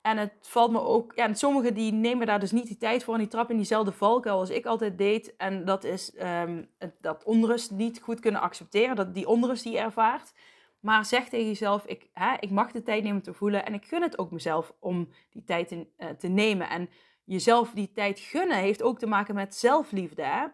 en 0.02 0.18
het 0.18 0.34
valt 0.42 0.72
me 0.72 0.82
ook... 0.82 1.12
Ja, 1.16 1.26
en 1.26 1.36
sommigen 1.36 1.74
die 1.74 1.92
nemen 1.92 2.28
daar 2.28 2.40
dus 2.40 2.52
niet 2.52 2.68
die 2.68 2.78
tijd 2.78 3.04
voor. 3.04 3.14
En 3.14 3.20
die 3.20 3.30
trappen 3.30 3.52
in 3.52 3.58
diezelfde 3.58 3.92
valkuil 3.92 4.40
als 4.40 4.50
ik 4.50 4.66
altijd 4.66 4.98
deed. 4.98 5.36
En 5.36 5.66
dat 5.66 5.84
is 5.84 6.16
um, 6.22 6.70
dat 7.02 7.24
onrust 7.24 7.72
niet 7.72 8.02
goed 8.02 8.20
kunnen 8.20 8.42
accepteren. 8.42 8.96
Dat 8.96 9.14
die 9.14 9.28
onrust 9.28 9.64
die 9.64 9.72
je 9.72 9.80
ervaart. 9.80 10.34
Maar 10.84 11.06
zeg 11.06 11.30
tegen 11.30 11.48
jezelf, 11.48 11.86
ik, 11.86 12.10
hè, 12.14 12.36
ik 12.40 12.50
mag 12.50 12.72
de 12.72 12.84
tijd 12.84 13.04
nemen 13.04 13.22
te 13.22 13.34
voelen 13.34 13.66
en 13.66 13.74
ik 13.74 13.86
gun 13.86 14.02
het 14.02 14.18
ook 14.18 14.32
mezelf 14.32 14.74
om 14.80 15.10
die 15.32 15.44
tijd 15.44 15.72
in, 15.72 15.90
uh, 15.98 16.10
te 16.10 16.28
nemen. 16.28 16.70
En 16.70 16.90
jezelf 17.24 17.72
die 17.72 17.92
tijd 17.92 18.20
gunnen 18.20 18.58
heeft 18.58 18.82
ook 18.82 19.00
te 19.00 19.08
maken 19.08 19.36
met 19.36 19.56
zelfliefde. 19.56 20.24
Hè? 20.24 20.46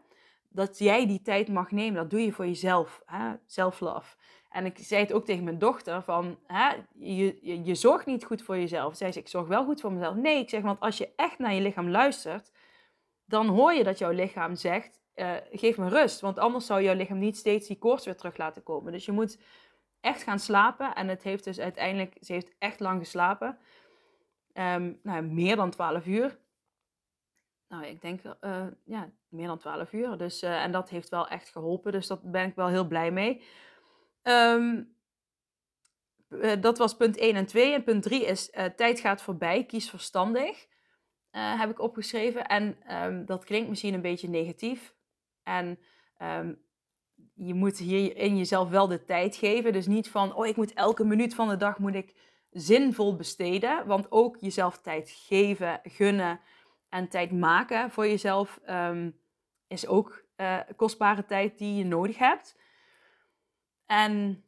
Dat 0.49 0.77
jij 0.77 1.07
die 1.07 1.21
tijd 1.21 1.47
mag 1.47 1.71
nemen, 1.71 2.01
dat 2.01 2.09
doe 2.09 2.21
je 2.21 2.31
voor 2.31 2.45
jezelf. 2.45 3.03
Self-love. 3.45 4.15
En 4.49 4.65
ik 4.65 4.77
zei 4.77 5.01
het 5.01 5.13
ook 5.13 5.25
tegen 5.25 5.43
mijn 5.43 5.59
dochter, 5.59 6.03
van, 6.03 6.39
hè, 6.47 6.69
je, 6.93 7.63
je, 7.65 7.75
zorgt 7.75 8.05
niet 8.05 8.25
goed 8.25 8.41
voor 8.41 8.57
jezelf. 8.57 8.95
Zij 8.95 9.11
zei, 9.11 9.23
ik 9.23 9.31
zorg 9.31 9.47
wel 9.47 9.65
goed 9.65 9.81
voor 9.81 9.93
mezelf. 9.93 10.15
Nee, 10.15 10.39
ik 10.39 10.49
zeg, 10.49 10.61
want 10.61 10.79
als 10.79 10.97
je 10.97 11.09
echt 11.15 11.39
naar 11.39 11.53
je 11.53 11.61
lichaam 11.61 11.89
luistert, 11.89 12.51
dan 13.25 13.47
hoor 13.47 13.73
je 13.73 13.83
dat 13.83 13.97
jouw 13.97 14.11
lichaam 14.11 14.55
zegt, 14.55 14.99
uh, 15.15 15.31
geef 15.51 15.77
me 15.77 15.89
rust. 15.89 16.19
Want 16.19 16.39
anders 16.39 16.65
zou 16.65 16.83
jouw 16.83 16.95
lichaam 16.95 17.17
niet 17.17 17.37
steeds 17.37 17.67
die 17.67 17.77
koorts 17.77 18.05
weer 18.05 18.15
terug 18.15 18.37
laten 18.37 18.63
komen. 18.63 18.91
Dus 18.91 19.05
je 19.05 19.11
moet 19.11 19.37
echt 20.01 20.23
gaan 20.23 20.39
slapen. 20.39 20.95
En 20.95 21.07
het 21.07 21.23
heeft 21.23 21.43
dus 21.43 21.59
uiteindelijk, 21.59 22.17
ze 22.21 22.33
heeft 22.33 22.55
echt 22.57 22.79
lang 22.79 22.99
geslapen. 22.99 23.57
Um, 24.53 24.99
nou, 25.03 25.21
meer 25.21 25.55
dan 25.55 25.69
12 25.69 26.05
uur. 26.05 26.39
Nou, 27.67 27.85
ik 27.85 28.01
denk, 28.01 28.21
uh, 28.41 28.65
ja, 28.85 29.11
meer 29.27 29.47
dan 29.47 29.57
12 29.57 29.93
uur. 29.93 30.17
Dus, 30.17 30.43
uh, 30.43 30.63
en 30.63 30.71
dat 30.71 30.89
heeft 30.89 31.09
wel 31.09 31.27
echt 31.27 31.49
geholpen. 31.49 31.91
Dus 31.91 32.07
daar 32.07 32.19
ben 32.23 32.45
ik 32.45 32.55
wel 32.55 32.67
heel 32.67 32.87
blij 32.87 33.11
mee. 33.11 33.43
Um, 34.23 34.95
uh, 36.29 36.61
dat 36.61 36.77
was 36.77 36.97
punt 36.97 37.17
1 37.17 37.35
en 37.35 37.45
2. 37.45 37.73
En 37.73 37.83
punt 37.83 38.03
3 38.03 38.25
is, 38.25 38.49
tijd 38.75 38.99
gaat 38.99 39.21
voorbij, 39.21 39.65
kies 39.65 39.89
verstandig. 39.89 40.67
heb 41.31 41.69
ik 41.69 41.79
opgeschreven. 41.79 42.45
En 42.45 42.95
um, 43.03 43.25
dat 43.25 43.43
klinkt 43.43 43.69
misschien 43.69 43.93
een 43.93 44.01
beetje 44.01 44.29
negatief. 44.29 44.93
En 45.43 45.79
je 47.41 47.53
moet 47.53 47.77
hier 47.77 48.17
in 48.17 48.37
jezelf 48.37 48.69
wel 48.69 48.87
de 48.87 49.03
tijd 49.03 49.35
geven. 49.35 49.73
Dus 49.73 49.87
niet 49.87 50.09
van, 50.09 50.35
oh, 50.35 50.45
ik 50.45 50.55
moet 50.55 50.73
elke 50.73 51.03
minuut 51.03 51.35
van 51.35 51.49
de 51.49 51.57
dag 51.57 51.79
moet 51.79 51.95
ik 51.95 52.15
zinvol 52.51 53.15
besteden. 53.15 53.87
Want 53.87 54.11
ook 54.11 54.37
jezelf 54.39 54.77
tijd 54.77 55.09
geven, 55.09 55.79
gunnen 55.83 56.39
en 56.89 57.09
tijd 57.09 57.31
maken 57.31 57.91
voor 57.91 58.07
jezelf 58.07 58.59
um, 58.69 59.19
is 59.67 59.87
ook 59.87 60.23
uh, 60.37 60.59
kostbare 60.75 61.25
tijd 61.25 61.57
die 61.57 61.75
je 61.75 61.85
nodig 61.85 62.17
hebt. 62.17 62.59
En 63.85 64.43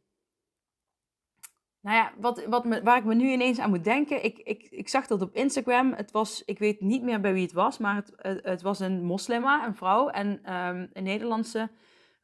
nou 1.82 1.97
ja, 1.97 2.13
wat, 2.17 2.45
wat 2.45 2.65
waar 2.84 2.97
ik 2.97 3.04
me 3.04 3.15
nu 3.15 3.32
ineens 3.32 3.60
aan 3.60 3.69
moet 3.69 3.84
denken, 3.84 4.23
ik, 4.23 4.38
ik, 4.38 4.67
ik 4.69 4.89
zag 4.89 5.08
dat 5.08 5.21
op 5.21 5.36
Instagram. 5.36 5.93
Het 5.93 6.12
was, 6.12 6.43
ik 6.45 6.60
weet 6.60 6.82
niet 6.82 7.04
meer 7.04 7.21
bij 7.21 7.34
wie 7.34 7.43
het 7.43 7.54
was, 7.54 7.77
maar 7.77 7.95
het, 7.95 8.41
het, 8.43 8.62
was 8.62 8.80
een 8.80 9.04
moslima, 9.04 9.65
een 9.65 9.75
vrouw, 9.75 10.10
en 10.10 10.56
um, 10.56 10.89
een 10.93 11.04
Nederlandse 11.04 11.69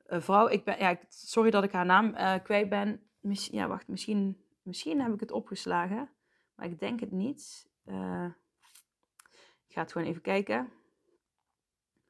vrouw. 0.08 0.48
Ik 0.48 0.64
ben, 0.64 0.78
ja, 0.78 1.00
sorry 1.10 1.50
dat 1.50 1.64
ik 1.64 1.72
haar 1.72 1.86
naam 1.86 2.16
uh, 2.16 2.36
kwijt 2.44 2.70
ben. 2.70 3.02
Ja, 3.30 3.68
wacht, 3.68 3.88
misschien, 3.88 4.46
misschien 4.62 5.02
heb 5.02 5.14
ik 5.14 5.20
het 5.20 5.32
opgeslagen. 5.32 6.10
Maar 6.56 6.66
ik 6.66 6.80
denk 6.80 7.00
het 7.00 7.12
niet. 7.12 7.70
Uh, 7.86 8.26
ik 9.68 9.74
ga 9.74 9.82
het 9.82 9.92
gewoon 9.92 10.08
even 10.08 10.22
kijken. 10.22 10.72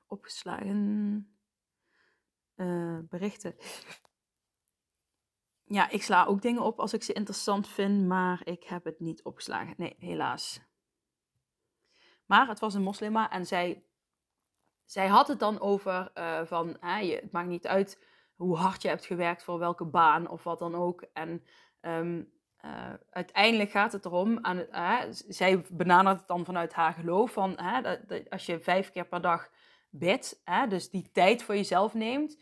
Opgeslagen. 0.08 1.32
berichten. 3.10 3.56
Ja, 5.70 5.90
ik 5.90 6.04
sla 6.04 6.26
ook 6.26 6.42
dingen 6.42 6.62
op 6.62 6.80
als 6.80 6.94
ik 6.94 7.04
ze 7.04 7.14
interessant 7.14 7.68
vind, 7.68 8.08
maar 8.08 8.42
ik 8.48 8.64
heb 8.64 8.84
het 8.84 9.00
niet 9.00 9.24
opgeslagen. 9.24 9.74
Nee, 9.78 9.96
helaas. 9.98 10.62
Maar 12.26 12.48
het 12.48 12.60
was 12.60 12.74
een 12.74 12.82
moslima 12.82 13.32
en 13.32 13.46
zij 13.46 13.87
zij 14.88 15.08
had 15.08 15.28
het 15.28 15.40
dan 15.40 15.60
over 15.60 16.12
uh, 16.16 16.40
van, 16.46 16.78
je, 16.82 17.20
het 17.22 17.32
maakt 17.32 17.48
niet 17.48 17.68
uit 17.68 18.04
hoe 18.36 18.58
hard 18.58 18.82
je 18.82 18.88
hebt 18.88 19.06
gewerkt 19.06 19.44
voor 19.44 19.60
welke 19.60 19.86
baan 19.86 20.30
of 20.30 20.44
wat 20.44 20.60
dan 20.60 20.76
ook. 20.76 21.06
En 21.14 21.44
um, 21.82 22.32
uh, 22.66 22.94
uiteindelijk 23.10 23.72
gaat 23.72 23.92
het 23.92 24.06
erom, 24.06 24.40
aan 24.42 24.66
zij 25.28 25.66
benadert 25.70 26.18
het 26.18 26.28
dan 26.28 26.46
vanuit 26.46 26.74
haar 26.74 26.94
geloof, 26.94 27.32
van 27.32 27.56
dat, 27.84 28.00
dat 28.08 28.30
als 28.30 28.46
je 28.46 28.60
vijf 28.60 28.92
keer 28.92 29.06
per 29.06 29.22
dag 29.22 29.50
bidt, 29.90 30.42
dus 30.70 30.90
die 30.90 31.10
tijd 31.12 31.44
voor 31.44 31.56
jezelf 31.56 31.94
neemt, 31.94 32.38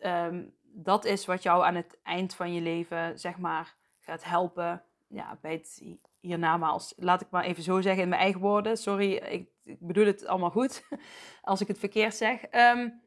um, 0.00 0.54
dat 0.62 1.04
is 1.04 1.26
wat 1.26 1.42
jou 1.42 1.64
aan 1.64 1.74
het 1.74 1.98
eind 2.02 2.34
van 2.34 2.54
je 2.54 2.60
leven, 2.60 3.18
zeg 3.18 3.38
maar, 3.38 3.74
gaat 4.00 4.24
helpen 4.24 4.82
ja, 5.08 5.38
bij 5.40 5.52
het 5.52 5.82
hiernamaals. 6.22 6.94
Laat 6.96 7.20
ik 7.20 7.30
maar 7.30 7.44
even 7.44 7.62
zo 7.62 7.80
zeggen 7.80 8.02
in 8.02 8.08
mijn 8.08 8.20
eigen 8.20 8.40
woorden. 8.40 8.76
Sorry, 8.76 9.12
ik, 9.12 9.48
ik 9.64 9.76
bedoel 9.80 10.06
het 10.06 10.26
allemaal 10.26 10.50
goed 10.50 10.84
als 11.42 11.60
ik 11.60 11.68
het 11.68 11.78
verkeerd 11.78 12.14
zeg. 12.14 12.40
Um, 12.50 13.00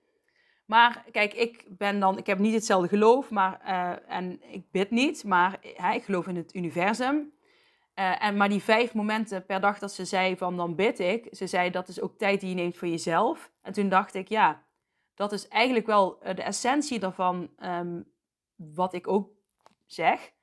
maar 0.65 1.06
kijk, 1.12 1.34
ik 1.34 1.65
ben 1.69 1.99
dan, 1.99 2.17
ik 2.17 2.25
heb 2.25 2.39
niet 2.39 2.54
hetzelfde 2.54 2.88
geloof, 2.88 3.30
maar, 3.30 3.62
uh, 3.65 4.15
en 4.15 4.51
ik 4.51 4.71
bid 4.71 4.91
niet, 4.91 5.23
maar 5.23 5.60
hè, 5.62 5.93
ik 5.93 6.04
geloof 6.04 6.28
in 6.28 6.36
het 6.36 6.56
universum. 6.56 7.34
Uh, 7.95 8.23
en, 8.23 8.38
maar 8.38 8.49
die 8.49 8.63
vijf 8.63 8.93
momenten 8.93 9.45
per 9.45 9.62
dag 9.62 9.80
dat 9.80 9.93
ze 9.93 10.06
zei 10.06 10.38
van 10.38 10.58
dan 10.58 10.75
bid 10.75 10.99
ik, 10.99 11.28
ze 11.32 11.47
zei 11.47 11.69
dat 11.69 11.88
is 11.88 12.01
ook 12.01 12.17
tijd 12.17 12.39
die 12.39 12.49
je 12.49 12.56
neemt 12.56 12.78
voor 12.78 12.88
jezelf. 12.88 13.51
En 13.62 13.73
toen 13.73 13.89
dacht 13.89 14.13
ik, 14.13 14.28
ja, 14.28 14.63
dat 15.13 15.32
is 15.32 15.47
eigenlijk 15.47 15.86
wel 15.86 16.19
de 16.19 16.43
essentie 16.43 16.99
daarvan, 16.99 17.49
um, 17.63 18.12
wat 18.56 18.93
ik 18.93 19.08
ook 19.08 19.30
zeg. 19.86 20.34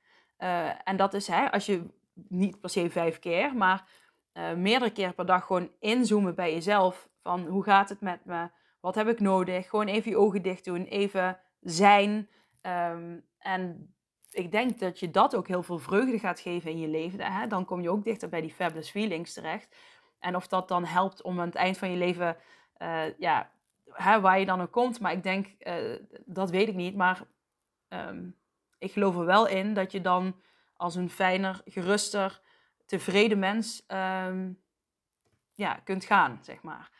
En 0.83 0.97
dat 0.97 1.13
is, 1.13 1.27
hè, 1.27 1.51
als 1.51 1.65
je 1.65 1.85
niet 2.13 2.59
per 2.59 2.69
se 2.69 2.89
vijf 2.89 3.19
keer, 3.19 3.55
maar 3.55 3.87
uh, 4.33 4.53
meerdere 4.53 4.91
keer 4.91 5.13
per 5.13 5.25
dag 5.25 5.45
gewoon 5.45 5.71
inzoomen 5.79 6.35
bij 6.35 6.53
jezelf. 6.53 7.09
Van 7.21 7.45
hoe 7.45 7.63
gaat 7.63 7.89
het 7.89 8.01
met 8.01 8.25
me? 8.25 8.49
Wat 8.79 8.95
heb 8.95 9.07
ik 9.07 9.19
nodig? 9.19 9.69
Gewoon 9.69 9.87
even 9.87 10.11
je 10.11 10.17
ogen 10.17 10.41
dicht 10.41 10.65
doen. 10.65 10.85
Even 10.85 11.39
zijn. 11.59 12.29
Ehm, 12.61 13.19
en 13.39 13.93
ik 14.31 14.51
denk 14.51 14.79
dat 14.79 14.99
je 14.99 15.11
dat 15.11 15.35
ook 15.35 15.47
heel 15.47 15.63
veel 15.63 15.79
vreugde 15.79 16.19
gaat 16.19 16.39
geven 16.39 16.71
in 16.71 16.79
je 16.79 16.87
leven. 16.87 17.19
Hè? 17.19 17.47
Dan 17.47 17.65
kom 17.65 17.81
je 17.81 17.89
ook 17.89 18.03
dichter 18.03 18.29
bij 18.29 18.41
die 18.41 18.53
fabulous 18.53 18.89
feelings 18.89 19.33
terecht. 19.33 19.75
En 20.19 20.35
of 20.35 20.47
dat 20.47 20.67
dan 20.67 20.85
helpt 20.85 21.21
om 21.21 21.39
aan 21.39 21.45
het 21.45 21.55
eind 21.55 21.77
van 21.77 21.91
je 21.91 21.97
leven, 21.97 22.37
uh, 22.77 23.17
ja, 23.17 23.51
hè, 23.91 24.21
waar 24.21 24.39
je 24.39 24.45
dan 24.45 24.61
ook 24.61 24.71
komt. 24.71 24.99
Maar 24.99 25.11
ik 25.11 25.23
denk, 25.23 25.47
uh, 25.59 25.99
dat 26.25 26.49
weet 26.49 26.67
ik 26.67 26.75
niet. 26.75 26.95
Maar 26.95 27.21
um, 27.89 28.35
ik 28.77 28.91
geloof 28.91 29.15
er 29.15 29.25
wel 29.25 29.47
in 29.47 29.73
dat 29.73 29.91
je 29.91 30.01
dan 30.01 30.35
als 30.75 30.95
een 30.95 31.09
fijner, 31.09 31.61
geruster, 31.65 32.41
tevreden 32.85 33.39
mens 33.39 33.83
um, 33.87 34.61
ja, 35.53 35.73
kunt 35.73 36.05
gaan, 36.05 36.39
zeg 36.41 36.61
maar. 36.61 36.91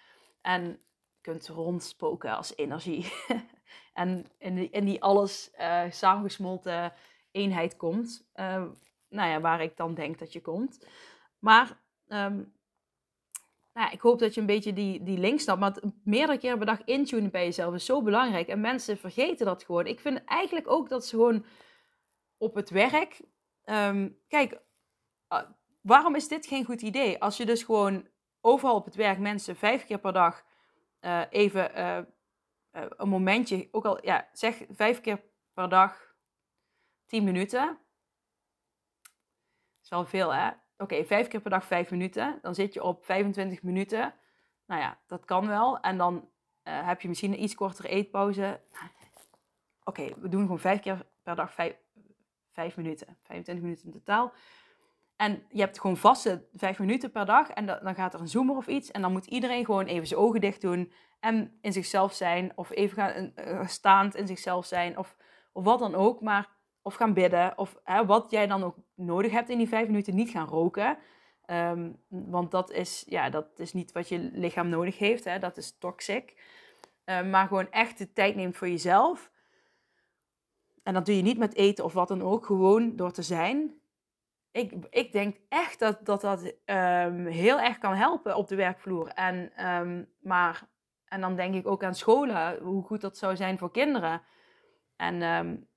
En 0.42 0.80
kunt 1.22 1.48
rondspoken 1.48 2.36
als 2.36 2.56
energie. 2.56 3.14
en 3.94 4.26
in 4.38 4.56
die, 4.56 4.70
in 4.70 4.86
die 4.86 5.02
alles 5.02 5.52
uh, 5.60 5.84
samengesmolten 5.90 6.94
eenheid 7.32 7.76
komt. 7.76 8.28
Uh, 8.36 8.64
nou 9.10 9.30
ja, 9.30 9.40
waar 9.40 9.62
ik 9.62 9.78
dan 9.78 9.94
denk 9.94 10.20
dat 10.20 10.34
je 10.34 10.42
komt. 10.42 10.88
Maar 11.40 11.80
um, 12.08 12.54
nou, 13.74 13.92
ik 13.92 14.02
hoop 14.02 14.20
dat 14.20 14.34
je 14.34 14.40
een 14.40 14.48
beetje 14.48 14.74
die, 14.74 15.04
die 15.04 15.18
link 15.18 15.40
snapt. 15.40 15.60
Maar 15.60 15.78
meerdere 16.04 16.38
keren 16.38 16.58
per 16.58 16.66
dag 16.66 16.84
intunen 16.84 17.32
bij 17.32 17.44
jezelf 17.44 17.74
is 17.74 17.86
zo 17.86 18.02
belangrijk. 18.02 18.48
En 18.48 18.62
mensen 18.62 18.98
vergeten 18.98 19.46
dat 19.46 19.64
gewoon. 19.64 19.86
Ik 19.86 20.00
vind 20.00 20.24
eigenlijk 20.24 20.70
ook 20.70 20.90
dat 20.90 21.06
ze 21.06 21.16
gewoon 21.16 21.46
op 22.38 22.56
het 22.56 22.70
werk. 22.70 23.22
Um, 23.66 24.18
kijk, 24.28 24.62
waarom 25.82 26.16
is 26.16 26.28
dit 26.28 26.46
geen 26.46 26.66
goed 26.66 26.82
idee? 26.82 27.22
Als 27.22 27.38
je 27.38 27.46
dus 27.46 27.64
gewoon 27.64 28.08
overal 28.42 28.76
op 28.76 28.86
het 28.86 28.96
werk 28.96 29.20
mensen 29.20 29.56
vijf 29.56 29.86
keer 29.86 30.00
per 30.00 30.14
dag 30.14 30.44
uh, 31.02 31.22
even 31.30 31.80
uh, 31.80 32.00
een 32.72 33.10
momentje, 33.10 33.68
ook 33.72 33.86
al 33.86 34.06
ja, 34.06 34.30
zeg 34.34 34.62
vijf 34.70 35.02
keer 35.02 35.22
per 35.54 35.70
dag 35.70 36.16
tien 37.06 37.24
minuten. 37.24 37.78
Dat 39.72 39.82
is 39.84 39.90
wel 39.90 40.06
veel, 40.06 40.34
hè? 40.34 40.50
Oké, 40.78 41.06
vijf 41.06 41.28
keer 41.28 41.42
per 41.42 41.52
dag 41.52 41.66
vijf 41.66 41.92
minuten. 41.92 42.40
Dan 42.42 42.56
zit 42.56 42.74
je 42.74 42.84
op 42.84 43.06
25 43.06 43.64
minuten. 43.64 44.14
Nou 44.66 44.82
ja, 44.82 45.00
dat 45.08 45.26
kan 45.26 45.48
wel. 45.48 45.80
En 45.80 45.98
dan 45.98 46.30
heb 46.64 47.02
je 47.02 47.08
misschien 47.08 47.34
een 47.34 47.44
iets 47.44 47.56
kortere 47.56 47.88
eetpauze. 47.88 48.62
Oké, 49.84 50.14
we 50.20 50.30
doen 50.30 50.42
gewoon 50.42 50.60
vijf 50.60 50.80
keer 50.80 51.06
per 51.24 51.36
dag 51.36 51.54
vijf, 51.54 51.76
vijf 52.54 52.78
minuten. 52.78 53.18
25 53.24 53.64
minuten 53.64 53.86
in 53.86 53.92
totaal. 53.92 54.34
En 55.16 55.44
je 55.50 55.60
hebt 55.60 55.80
gewoon 55.80 55.98
vaste 55.98 56.46
vijf 56.54 56.80
minuten 56.80 57.12
per 57.12 57.26
dag. 57.26 57.50
En 57.50 57.66
dan 57.66 57.96
gaat 57.96 58.14
er 58.14 58.20
een 58.20 58.28
zoomer 58.28 58.56
of 58.56 58.68
iets. 58.68 58.92
En 58.92 59.02
dan 59.02 59.12
moet 59.12 59.26
iedereen 59.26 59.66
gewoon 59.66 59.86
even 59.86 60.08
zijn 60.08 60.20
ogen 60.20 60.42
dicht 60.42 60.62
doen. 60.62 60.92
En 61.20 61.58
in 61.62 61.74
zichzelf 61.74 62.14
zijn. 62.14 62.52
Of 62.56 62.72
even 62.72 62.96
gaan, 62.96 63.34
uh, 63.36 63.68
staand 63.68 64.16
in 64.16 64.28
zichzelf 64.28 64.66
zijn. 64.66 64.98
Of, 64.98 65.16
of 65.52 65.64
wat 65.64 65.80
dan 65.80 65.96
ook. 65.96 66.22
Maar 66.22 66.50
of 66.82 66.96
gaan 66.96 67.14
bidden. 67.14 67.58
Of 67.58 67.76
hè, 67.84 68.06
wat 68.06 68.32
jij 68.32 68.48
dan 68.48 68.64
ook 68.64 68.76
nodig 68.96 69.32
hebt 69.32 69.50
in 69.50 69.58
die 69.58 69.68
vijf 69.68 69.88
minuten. 69.88 70.16
Niet 70.16 70.30
gaan 70.30 70.48
roken. 70.48 70.98
Um, 71.46 71.98
want 72.08 72.52
dat 72.52 72.72
is, 72.72 73.04
ja, 73.08 73.30
dat 73.30 73.48
is 73.56 73.74
niet 73.74 73.92
wat 73.92 74.10
je 74.10 74.30
lichaam 74.34 74.70
nodig 74.70 74.98
heeft. 74.98 75.24
Hè. 75.24 75.40
Dat 75.40 75.58
is 75.58 75.78
toxic. 75.78 76.34
Uh, 77.06 77.30
maar 77.30 77.48
gewoon 77.48 77.72
echt 77.72 77.98
de 77.98 78.14
tijd 78.14 78.36
neemt 78.36 78.58
voor 78.58 78.70
jezelf. 78.70 79.32
En 80.84 80.94
dat 80.94 81.06
doe 81.06 81.16
je 81.16 81.22
niet 81.22 81.38
met 81.38 81.56
eten 81.56 81.84
of 81.84 81.94
wat 81.94 82.08
dan 82.08 82.22
ook. 82.22 82.46
Gewoon 82.46 82.96
door 82.96 83.12
te 83.12 83.22
zijn. 83.22 83.82
Ik, 84.52 84.74
ik 84.90 85.12
denk 85.12 85.38
echt 85.50 85.80
dat 85.80 86.06
dat, 86.06 86.22
dat 86.22 86.42
um, 86.66 87.26
heel 87.26 87.60
erg 87.60 87.78
kan 87.78 87.94
helpen 87.94 88.36
op 88.36 88.48
de 88.48 88.56
werkvloer. 88.56 89.08
En, 89.08 89.66
um, 89.68 90.10
maar, 90.20 90.68
en 91.06 91.22
dan 91.22 91.36
denk 91.36 91.56
ik 91.56 91.68
ook 91.68 91.84
aan 91.84 91.96
scholen. 91.96 92.60
Hoe 92.60 92.84
goed 92.84 93.02
dat 93.02 93.18
zou 93.18 93.36
zijn 93.36 93.58
voor 93.58 93.72
kinderen. 93.72 94.22
En 94.96 95.22
um, 95.22 95.68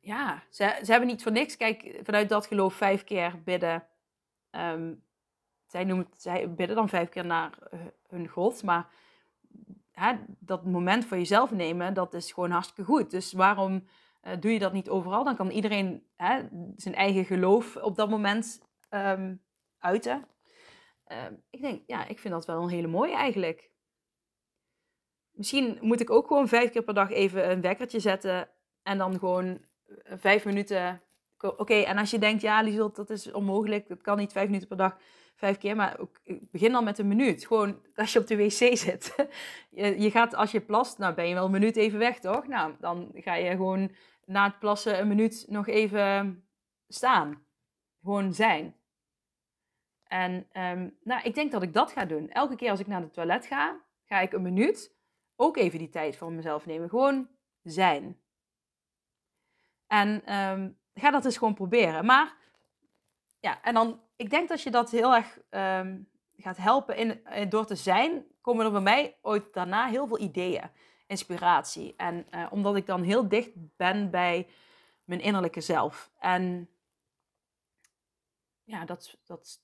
ja, 0.00 0.42
ze, 0.50 0.78
ze 0.82 0.90
hebben 0.90 1.08
niet 1.08 1.22
voor 1.22 1.32
niks, 1.32 1.56
kijk, 1.56 2.00
vanuit 2.02 2.28
dat 2.28 2.46
geloof 2.46 2.74
vijf 2.74 3.04
keer 3.04 3.42
bidden. 3.42 3.86
Zij, 5.66 5.84
noemen, 5.84 6.08
zij 6.16 6.54
bidden 6.54 6.76
dan 6.76 6.88
vijf 6.88 7.08
keer 7.08 7.26
naar 7.26 7.58
hun 8.08 8.28
God, 8.28 8.62
maar 8.62 8.88
dat 10.38 10.64
moment 10.64 11.04
voor 11.04 11.16
jezelf 11.16 11.50
nemen, 11.50 11.94
dat 11.94 12.14
is 12.14 12.32
gewoon 12.32 12.50
hartstikke 12.50 12.84
goed. 12.84 13.10
Dus 13.10 13.32
waarom 13.32 13.86
uh, 14.22 14.32
doe 14.40 14.52
je 14.52 14.58
dat 14.58 14.72
niet 14.72 14.88
overal? 14.88 15.24
Dan 15.24 15.36
kan 15.36 15.50
iedereen 15.50 16.06
hè, 16.16 16.42
zijn 16.76 16.94
eigen 16.94 17.24
geloof 17.24 17.76
op 17.76 17.96
dat 17.96 18.10
moment 18.10 18.60
um, 18.90 19.42
uiten. 19.78 20.24
Um, 21.12 21.42
ik 21.50 21.60
denk, 21.60 21.82
ja, 21.86 22.06
ik 22.06 22.18
vind 22.18 22.34
dat 22.34 22.46
wel 22.46 22.62
een 22.62 22.68
hele 22.68 22.86
mooie 22.86 23.14
eigenlijk. 23.14 23.70
Misschien 25.30 25.78
moet 25.80 26.00
ik 26.00 26.10
ook 26.10 26.26
gewoon 26.26 26.48
vijf 26.48 26.70
keer 26.70 26.82
per 26.82 26.94
dag 26.94 27.10
even 27.10 27.50
een 27.50 27.60
wekkertje 27.60 28.00
zetten 28.00 28.48
en 28.82 28.98
dan 28.98 29.18
gewoon 29.18 29.64
vijf 30.04 30.44
minuten. 30.44 31.02
Oké, 31.40 31.74
en 31.74 31.98
als 31.98 32.10
je 32.10 32.18
denkt, 32.18 32.42
ja, 32.42 32.60
Liesel, 32.60 32.92
dat 32.92 33.10
is 33.10 33.32
onmogelijk, 33.32 33.88
dat 33.88 34.00
kan 34.02 34.16
niet 34.16 34.32
vijf 34.32 34.46
minuten 34.46 34.68
per 34.68 34.76
dag, 34.76 34.98
vijf 35.36 35.58
keer, 35.58 35.76
maar 35.76 35.98
ook, 35.98 36.20
begin 36.50 36.72
dan 36.72 36.84
met 36.84 36.98
een 36.98 37.08
minuut. 37.08 37.46
Gewoon 37.46 37.80
als 37.94 38.12
je 38.12 38.18
op 38.18 38.26
de 38.26 38.36
wc 38.36 38.76
zit. 38.76 39.14
je, 39.70 40.00
je 40.00 40.10
gaat, 40.10 40.34
als 40.34 40.50
je 40.50 40.60
plast, 40.60 40.98
nou 40.98 41.14
ben 41.14 41.28
je 41.28 41.34
wel 41.34 41.44
een 41.44 41.50
minuut 41.50 41.76
even 41.76 41.98
weg, 41.98 42.18
toch? 42.18 42.46
Nou, 42.46 42.74
dan 42.80 43.10
ga 43.14 43.34
je 43.34 43.50
gewoon 43.50 43.90
na 44.24 44.44
het 44.44 44.58
plassen 44.58 45.00
een 45.00 45.08
minuut 45.08 45.44
nog 45.48 45.66
even 45.66 46.44
staan. 46.88 47.44
Gewoon 48.02 48.34
zijn. 48.34 48.74
En 50.04 50.32
um, 50.52 50.96
nou, 51.02 51.22
ik 51.22 51.34
denk 51.34 51.52
dat 51.52 51.62
ik 51.62 51.72
dat 51.72 51.92
ga 51.92 52.04
doen. 52.04 52.30
Elke 52.30 52.56
keer 52.56 52.70
als 52.70 52.80
ik 52.80 52.86
naar 52.86 53.00
het 53.00 53.12
toilet 53.12 53.46
ga, 53.46 53.80
ga 54.04 54.20
ik 54.20 54.32
een 54.32 54.42
minuut 54.42 54.94
ook 55.36 55.56
even 55.56 55.78
die 55.78 55.88
tijd 55.88 56.16
voor 56.16 56.32
mezelf 56.32 56.66
nemen. 56.66 56.88
Gewoon 56.88 57.28
zijn. 57.62 58.20
En 59.86 60.34
um, 60.34 60.78
ga 60.94 61.10
dat 61.10 61.24
eens 61.24 61.36
gewoon 61.36 61.54
proberen. 61.54 62.04
Maar 62.04 62.36
ja, 63.40 63.62
en 63.62 63.74
dan, 63.74 64.00
ik 64.16 64.30
denk 64.30 64.48
dat 64.48 64.62
je 64.62 64.70
dat 64.70 64.90
heel 64.90 65.14
erg 65.14 65.38
um, 65.50 66.08
gaat 66.36 66.56
helpen 66.56 66.96
in, 66.96 67.24
in, 67.24 67.48
door 67.48 67.66
te 67.66 67.74
zijn, 67.74 68.26
komen 68.40 68.64
er 68.64 68.72
bij 68.72 68.80
mij 68.80 69.16
ooit 69.22 69.52
daarna 69.52 69.86
heel 69.88 70.06
veel 70.06 70.20
ideeën, 70.20 70.70
inspiratie. 71.06 71.96
En 71.96 72.26
uh, 72.30 72.46
omdat 72.50 72.76
ik 72.76 72.86
dan 72.86 73.02
heel 73.02 73.28
dicht 73.28 73.50
ben 73.76 74.10
bij 74.10 74.48
mijn 75.04 75.20
innerlijke 75.20 75.60
zelf. 75.60 76.10
En 76.18 76.70
ja, 78.64 78.84
dat, 78.84 79.18
dat, 79.24 79.62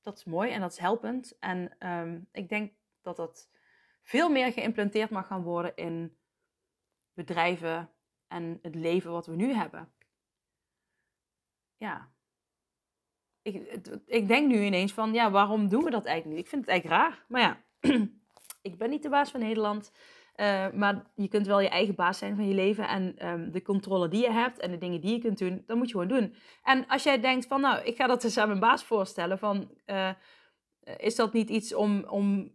dat 0.00 0.16
is 0.16 0.24
mooi 0.24 0.50
en 0.50 0.60
dat 0.60 0.72
is 0.72 0.78
helpend. 0.78 1.38
En 1.38 1.88
um, 1.88 2.28
ik 2.32 2.48
denk 2.48 2.72
dat 3.02 3.16
dat 3.16 3.48
veel 4.02 4.28
meer 4.28 4.52
geïmplanteerd 4.52 5.10
mag 5.10 5.26
gaan 5.26 5.42
worden 5.42 5.76
in 5.76 6.16
bedrijven, 7.12 7.90
en 8.28 8.58
het 8.62 8.74
leven 8.74 9.10
wat 9.10 9.26
we 9.26 9.36
nu 9.36 9.52
hebben. 9.52 9.92
Ja. 11.76 12.10
Ik, 13.46 13.80
ik 14.06 14.28
denk 14.28 14.48
nu 14.48 14.64
ineens 14.64 14.92
van, 14.92 15.12
ja, 15.12 15.30
waarom 15.30 15.68
doen 15.68 15.84
we 15.84 15.90
dat 15.90 16.04
eigenlijk 16.04 16.36
niet? 16.36 16.44
Ik 16.44 16.50
vind 16.50 16.66
het 16.66 16.70
eigenlijk 16.70 17.02
raar. 17.02 17.24
Maar 17.28 17.40
ja, 17.40 17.62
ik 18.68 18.78
ben 18.78 18.90
niet 18.90 19.02
de 19.02 19.08
baas 19.08 19.30
van 19.30 19.40
Nederland. 19.40 19.92
Uh, 20.36 20.70
maar 20.72 21.06
je 21.14 21.28
kunt 21.28 21.46
wel 21.46 21.60
je 21.60 21.68
eigen 21.68 21.94
baas 21.94 22.18
zijn 22.18 22.36
van 22.36 22.48
je 22.48 22.54
leven. 22.54 22.88
En 22.88 23.28
um, 23.28 23.52
de 23.52 23.62
controle 23.62 24.08
die 24.08 24.22
je 24.22 24.30
hebt 24.30 24.58
en 24.58 24.70
de 24.70 24.78
dingen 24.78 25.00
die 25.00 25.12
je 25.12 25.18
kunt 25.18 25.38
doen, 25.38 25.62
dat 25.66 25.76
moet 25.76 25.86
je 25.86 25.92
gewoon 25.92 26.08
doen. 26.08 26.34
En 26.62 26.86
als 26.86 27.02
jij 27.02 27.20
denkt 27.20 27.46
van, 27.46 27.60
nou, 27.60 27.84
ik 27.84 27.96
ga 27.96 28.06
dat 28.06 28.24
eens 28.24 28.38
aan 28.38 28.48
mijn 28.48 28.60
baas 28.60 28.84
voorstellen. 28.84 29.38
Van, 29.38 29.70
uh, 29.86 30.10
is 30.96 31.16
dat 31.16 31.32
niet 31.32 31.48
iets 31.48 31.74
om, 31.74 32.04
om 32.08 32.54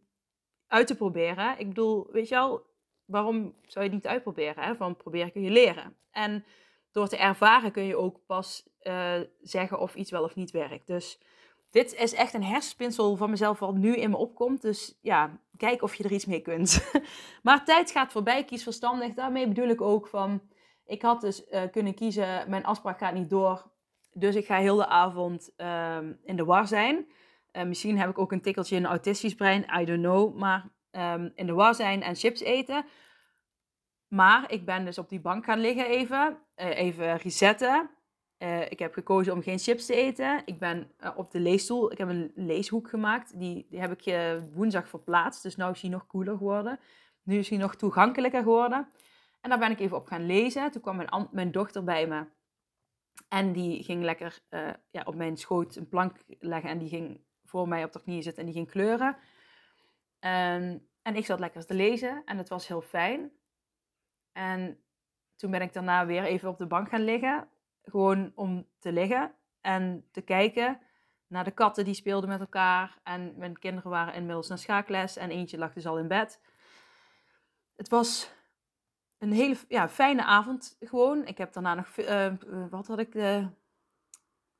uit 0.68 0.88
te 0.88 0.96
proberen? 0.96 1.60
Ik 1.60 1.68
bedoel, 1.68 2.08
weet 2.12 2.28
je 2.28 2.36
wel, 2.36 2.66
waarom 3.06 3.56
zou 3.62 3.86
je 3.86 3.92
het 3.92 4.02
niet 4.02 4.08
uitproberen? 4.08 4.64
Hè? 4.64 4.76
Van 4.76 4.96
proberen 4.96 5.32
kun 5.32 5.42
je 5.42 5.52
leren. 5.52 5.96
En 6.12 6.46
door 6.92 7.08
te 7.08 7.18
ervaren 7.18 7.72
kun 7.72 7.84
je 7.84 7.98
ook 7.98 8.20
pas 8.26 8.70
uh, 8.84 9.14
zeggen 9.42 9.80
of 9.80 9.96
iets 9.96 10.12
wel 10.12 10.24
of 10.24 10.36
niet 10.36 10.52
werkt. 10.52 10.88
Dus 10.88 11.20
dit 11.72 11.94
is 11.94 12.14
echt 12.14 12.34
een 12.34 12.44
hersenspinsel 12.44 13.16
van 13.16 13.30
mezelf 13.30 13.60
wat 13.60 13.76
nu 13.76 13.96
in 13.96 14.10
me 14.10 14.18
opkomt. 14.18 14.62
Dus 14.62 14.98
ja, 15.02 15.40
kijk 15.58 15.82
of 15.82 15.96
je 15.96 16.04
er 16.04 16.12
iets 16.12 16.26
mee 16.26 16.42
kunt. 16.42 16.92
maar 17.44 17.66
tijd 17.66 17.92
gaat 17.92 18.12
voorbij, 18.12 18.44
kies 18.44 18.64
verstandig. 18.64 19.14
Daarmee 19.14 19.48
bedoel 19.48 19.70
ik 19.70 19.82
ook 19.82 20.08
van, 20.08 20.42
ik 20.86 21.02
had 21.02 21.22
dus 21.22 21.44
uh, 21.50 21.62
kunnen 21.72 21.94
kiezen, 21.94 22.50
mijn 22.50 22.66
afspraak 22.66 22.98
gaat 22.98 23.14
niet 23.14 23.30
door. 23.30 23.70
Dus 24.14 24.36
ik 24.36 24.46
ga 24.46 24.58
heel 24.58 24.76
de 24.76 24.88
avond 24.88 25.54
uh, 25.58 25.98
in 26.24 26.36
de 26.36 26.46
war 26.46 26.68
zijn. 26.68 27.06
Uh, 27.54 27.64
misschien 27.64 28.00
heb 28.00 28.10
ik 28.10 28.20
ook 28.20 28.32
een 28.32 28.42
tikkeltje 28.42 28.76
in 28.76 28.84
een 28.84 28.90
autistisch 28.90 29.36
brein, 29.36 29.66
I 29.80 29.86
don't 29.86 30.02
know. 30.02 30.36
Maar 30.36 30.70
um, 30.92 31.32
in 31.36 31.46
de 31.46 31.54
war 31.54 31.76
zijn 31.76 32.02
en 32.02 32.16
chips 32.16 32.42
eten. 32.42 32.86
Maar 34.14 34.52
ik 34.52 34.66
ben 34.66 34.86
dus 34.86 34.98
op 34.98 35.10
die 35.10 35.20
bank 35.20 35.46
gaan 35.46 35.60
liggen 35.60 35.86
even, 35.86 36.38
uh, 36.56 36.78
even 36.78 37.18
resetten. 37.18 37.90
Uh, 38.40 38.72
ik 38.72 38.80
heb 38.80 38.94
gekozen 38.94 39.34
om 39.34 39.42
geen 39.42 39.60
chips 39.60 39.86
te 39.86 39.96
eten. 39.96 40.42
Ik 40.46 40.60
ben 40.60 40.92
uh, 41.00 41.12
op 41.16 41.32
de 41.32 41.40
leesstoel, 41.40 41.92
ik 41.92 41.98
heb 41.98 42.10
een 42.10 42.32
leeshoek 42.36 42.90
gemaakt. 42.90 43.40
Die, 43.40 43.68
die 43.70 43.80
heb 43.80 44.02
ik 44.02 44.40
woensdag 44.54 44.88
verplaatst, 44.88 45.44
dus 45.44 45.56
nu 45.56 45.70
is 45.70 45.82
hij 45.82 45.90
nog 45.90 46.08
cooler 46.08 46.38
geworden. 46.38 46.80
Nu 47.24 47.38
is 47.38 47.50
hij 47.50 47.58
nog 47.58 47.76
toegankelijker 47.76 48.42
geworden. 48.42 48.88
En 49.42 49.50
daar 49.50 49.60
ben 49.60 49.72
ik 49.72 49.80
even 49.80 49.98
op 49.98 50.06
gaan 50.06 50.26
lezen. 50.26 50.72
Toen 50.72 50.82
kwam 50.82 51.28
mijn, 51.32 51.52
dochter 51.52 51.84
bij 51.84 52.08
me. 52.08 52.26
En 53.28 53.52
die 53.52 53.84
ging 53.84 54.04
lekker 54.04 54.40
ja, 54.92 55.02
op 55.04 55.16
mijn 55.16 55.38
schoot 55.38 55.76
een 55.76 55.90
plank 55.90 56.16
leggen 56.40 56.70
en 56.70 56.78
die 56.78 56.90
ging 56.90 57.22
voor 57.46 57.68
mij 57.68 57.84
op 57.84 57.92
de 57.92 58.02
knieën 58.02 58.24
zit 58.24 58.38
en 58.38 58.46
die 58.46 58.54
ging 58.54 58.72
kleuren. 58.72 59.18
En, 60.20 60.88
en 61.02 61.16
ik 61.16 61.26
zat 61.26 61.40
lekker 61.40 61.66
te 61.66 61.74
lezen 61.74 62.22
en 62.26 62.38
het 62.38 62.50
was 62.50 62.68
heel 62.68 62.82
fijn. 62.82 63.32
En 64.32 64.84
toen 65.36 65.52
ben 65.52 65.62
ik 65.62 65.74
daarna 65.74 66.06
weer 66.06 66.24
even 66.24 66.50
op 66.50 66.58
de 66.58 66.68
bank 66.68 66.90
gaan 66.90 67.04
liggen. 67.04 67.48
Gewoon 67.84 68.32
om 68.36 68.68
te 68.80 68.92
liggen 68.92 69.36
en 69.62 70.08
te 70.12 70.22
kijken 70.22 70.80
naar 71.28 71.44
de 71.44 71.52
katten 71.52 71.86
die 71.86 71.94
speelden 71.94 72.30
met 72.30 72.40
elkaar. 72.40 73.00
En 73.04 73.34
mijn 73.38 73.60
kinderen 73.60 73.92
waren 73.92 74.14
inmiddels 74.14 74.48
naar 74.48 74.58
schaakles 74.58 75.18
en 75.18 75.30
eentje 75.30 75.58
lag 75.58 75.74
dus 75.74 75.86
al 75.86 75.98
in 75.98 76.08
bed. 76.08 76.42
Het 77.76 77.90
was 77.90 78.34
een 79.18 79.32
hele 79.32 79.56
ja, 79.68 79.90
fijne 79.90 80.24
avond 80.24 80.78
gewoon. 80.80 81.26
Ik 81.26 81.38
heb 81.38 81.54
daarna 81.54 81.74
nog, 81.74 81.98
uh, 81.98 82.34
wat 82.70 82.88
had 82.88 83.00
ik, 83.00 83.16
uh, 83.16 83.48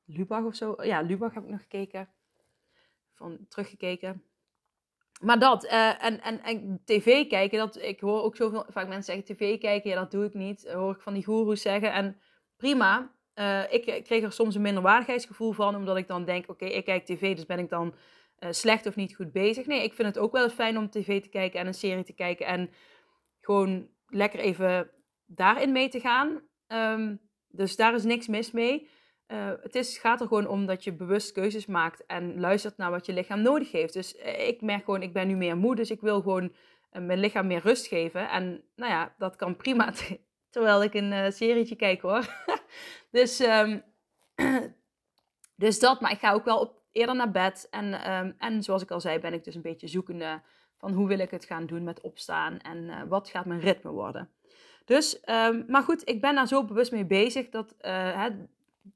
Lubach 0.04 0.44
of 0.44 0.54
zo? 0.54 0.82
Ja, 0.82 1.00
Lubach 1.00 1.34
heb 1.34 1.44
ik 1.44 1.50
nog 1.50 1.60
gekeken. 1.60 2.08
Van 3.12 3.46
teruggekeken. 3.48 4.24
Maar 5.22 5.38
dat, 5.38 5.64
uh, 5.64 6.04
en, 6.04 6.20
en, 6.20 6.42
en 6.42 6.80
tv 6.84 7.26
kijken, 7.26 7.58
dat, 7.58 7.82
ik 7.82 8.00
hoor 8.00 8.22
ook 8.22 8.36
zoveel 8.36 8.64
vaak 8.68 8.88
mensen 8.88 9.14
zeggen 9.14 9.36
tv 9.36 9.58
kijken, 9.58 9.90
ja 9.90 9.96
dat 9.96 10.10
doe 10.10 10.24
ik 10.24 10.34
niet. 10.34 10.64
Dat 10.64 10.74
hoor 10.74 10.94
ik 10.94 11.00
van 11.00 11.14
die 11.14 11.24
goeroes 11.24 11.62
zeggen. 11.62 11.92
En 11.92 12.20
prima, 12.56 13.12
uh, 13.34 13.72
ik 13.72 14.04
kreeg 14.04 14.22
er 14.22 14.32
soms 14.32 14.54
een 14.54 14.62
minderwaardigheidsgevoel 14.62 15.52
van, 15.52 15.76
omdat 15.76 15.96
ik 15.96 16.06
dan 16.06 16.24
denk, 16.24 16.50
oké, 16.50 16.64
ik 16.64 16.84
kijk 16.84 17.04
tv, 17.04 17.34
dus 17.34 17.46
ben 17.46 17.58
ik 17.58 17.68
dan 17.68 17.94
uh, 18.38 18.50
slecht 18.50 18.86
of 18.86 18.96
niet 18.96 19.14
goed 19.14 19.32
bezig. 19.32 19.66
Nee, 19.66 19.82
ik 19.82 19.94
vind 19.94 20.08
het 20.08 20.18
ook 20.18 20.32
wel 20.32 20.50
fijn 20.50 20.78
om 20.78 20.90
tv 20.90 21.22
te 21.22 21.28
kijken 21.28 21.60
en 21.60 21.66
een 21.66 21.74
serie 21.74 22.04
te 22.04 22.14
kijken 22.14 22.46
en 22.46 22.70
gewoon 23.40 23.88
lekker 24.06 24.40
even 24.40 24.90
daarin 25.26 25.72
mee 25.72 25.88
te 25.88 26.00
gaan. 26.00 26.42
Um, 26.68 27.20
dus 27.48 27.76
daar 27.76 27.94
is 27.94 28.04
niks 28.04 28.26
mis 28.26 28.50
mee. 28.50 28.88
Uh, 29.32 29.52
het 29.62 29.74
is, 29.74 29.98
gaat 29.98 30.20
er 30.20 30.26
gewoon 30.26 30.46
om 30.46 30.66
dat 30.66 30.84
je 30.84 30.92
bewust 30.92 31.32
keuzes 31.32 31.66
maakt 31.66 32.06
en 32.06 32.40
luistert 32.40 32.76
naar 32.76 32.90
wat 32.90 33.06
je 33.06 33.12
lichaam 33.12 33.42
nodig 33.42 33.72
heeft. 33.72 33.92
Dus 33.92 34.16
uh, 34.16 34.48
ik 34.48 34.60
merk 34.60 34.84
gewoon, 34.84 35.02
ik 35.02 35.12
ben 35.12 35.28
nu 35.28 35.36
meer 35.36 35.56
moe, 35.56 35.74
dus 35.74 35.90
ik 35.90 36.00
wil 36.00 36.20
gewoon 36.20 36.42
uh, 36.92 37.02
mijn 37.02 37.18
lichaam 37.18 37.46
meer 37.46 37.60
rust 37.60 37.86
geven. 37.86 38.28
En 38.28 38.64
nou 38.76 38.92
ja, 38.92 39.14
dat 39.18 39.36
kan 39.36 39.56
prima 39.56 39.92
terwijl 40.50 40.82
ik 40.82 40.94
een 40.94 41.32
serietje 41.32 41.76
kijk 41.76 42.00
hoor. 42.00 42.26
dus, 43.10 43.40
um, 43.40 43.82
dus 45.64 45.78
dat, 45.78 46.00
maar 46.00 46.12
ik 46.12 46.18
ga 46.18 46.32
ook 46.32 46.44
wel 46.44 46.82
eerder 46.92 47.14
naar 47.14 47.30
bed. 47.30 47.66
En, 47.70 48.12
um, 48.12 48.34
en 48.38 48.62
zoals 48.62 48.82
ik 48.82 48.90
al 48.90 49.00
zei, 49.00 49.18
ben 49.18 49.32
ik 49.32 49.44
dus 49.44 49.54
een 49.54 49.62
beetje 49.62 49.88
zoekende 49.88 50.42
van 50.78 50.92
hoe 50.92 51.08
wil 51.08 51.18
ik 51.18 51.30
het 51.30 51.44
gaan 51.44 51.66
doen 51.66 51.84
met 51.84 52.00
opstaan 52.00 52.58
en 52.58 53.08
wat 53.08 53.28
gaat 53.28 53.46
mijn 53.46 53.60
ritme 53.60 53.90
worden. 53.90 54.30
Dus, 54.84 55.22
um, 55.24 55.64
maar 55.68 55.82
goed, 55.82 56.08
ik 56.08 56.20
ben 56.20 56.34
daar 56.34 56.48
zo 56.48 56.64
bewust 56.64 56.92
mee 56.92 57.06
bezig 57.06 57.48
dat 57.48 57.74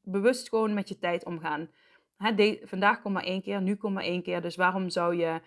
bewust 0.03 0.49
gewoon 0.49 0.75
met 0.75 0.88
je 0.88 0.99
tijd 0.99 1.25
omgaan. 1.25 1.70
Hè, 2.16 2.59
vandaag 2.62 3.03
kom 3.03 3.12
maar 3.12 3.25
één 3.25 3.42
keer, 3.42 3.62
nu 3.62 3.77
kom 3.77 3.92
maar 3.92 4.03
één 4.03 4.22
keer. 4.22 4.42
Dus 4.42 4.57
waarom 4.57 4.90
zou 4.90 5.16
je 5.16 5.40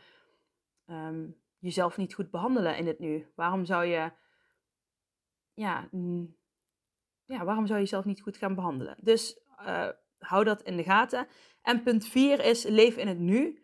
um, 0.85 1.35
jezelf 1.59 1.97
niet 1.97 2.13
goed 2.13 2.31
behandelen 2.31 2.77
in 2.77 2.87
het 2.87 2.99
nu? 2.99 3.31
Waarom 3.35 3.65
zou 3.65 3.85
je, 3.85 4.11
ja, 5.53 5.89
ja 7.25 7.45
waarom 7.45 7.65
zou 7.65 7.77
je 7.79 7.85
jezelf 7.85 8.05
niet 8.05 8.21
goed 8.21 8.37
gaan 8.37 8.55
behandelen? 8.55 8.95
Dus 9.01 9.39
uh, 9.61 9.89
hou 10.19 10.43
dat 10.43 10.61
in 10.61 10.77
de 10.77 10.83
gaten. 10.83 11.27
En 11.61 11.83
punt 11.83 12.07
vier 12.07 12.45
is, 12.45 12.63
leef 12.63 12.97
in 12.97 13.07
het 13.07 13.19
nu. 13.19 13.63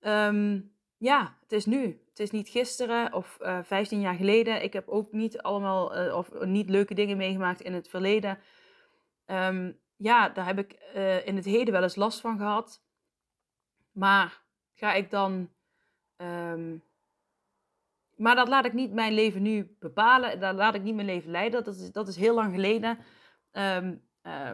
Um, 0.00 0.72
ja, 0.96 1.38
het 1.40 1.52
is 1.52 1.64
nu. 1.64 2.02
Het 2.08 2.20
is 2.20 2.30
niet 2.30 2.48
gisteren 2.48 3.12
of 3.12 3.38
uh, 3.40 3.58
15 3.62 4.00
jaar 4.00 4.14
geleden. 4.14 4.62
Ik 4.62 4.72
heb 4.72 4.88
ook 4.88 5.12
niet 5.12 5.38
allemaal 5.38 6.06
uh, 6.06 6.16
of 6.16 6.44
niet 6.44 6.70
leuke 6.70 6.94
dingen 6.94 7.16
meegemaakt 7.16 7.60
in 7.60 7.72
het 7.72 7.88
verleden. 7.88 8.38
Um, 9.26 9.78
ja, 9.96 10.28
daar 10.28 10.46
heb 10.46 10.58
ik 10.58 10.78
uh, 10.94 11.26
in 11.26 11.36
het 11.36 11.44
heden 11.44 11.72
wel 11.72 11.82
eens 11.82 11.96
last 11.96 12.20
van 12.20 12.38
gehad. 12.38 12.82
Maar 13.92 14.42
ga 14.74 14.92
ik 14.92 15.10
dan. 15.10 15.50
Um, 16.16 16.82
maar 18.16 18.34
dat 18.34 18.48
laat 18.48 18.64
ik 18.64 18.72
niet 18.72 18.92
mijn 18.92 19.12
leven 19.12 19.42
nu 19.42 19.76
bepalen. 19.78 20.40
Dat 20.40 20.54
laat 20.54 20.74
ik 20.74 20.82
niet 20.82 20.94
mijn 20.94 21.06
leven 21.06 21.30
leiden. 21.30 21.64
Dat 21.64 21.74
is, 21.74 21.92
dat 21.92 22.08
is 22.08 22.16
heel 22.16 22.34
lang 22.34 22.54
geleden. 22.54 22.98
Um, 23.52 24.02
uh, 24.22 24.48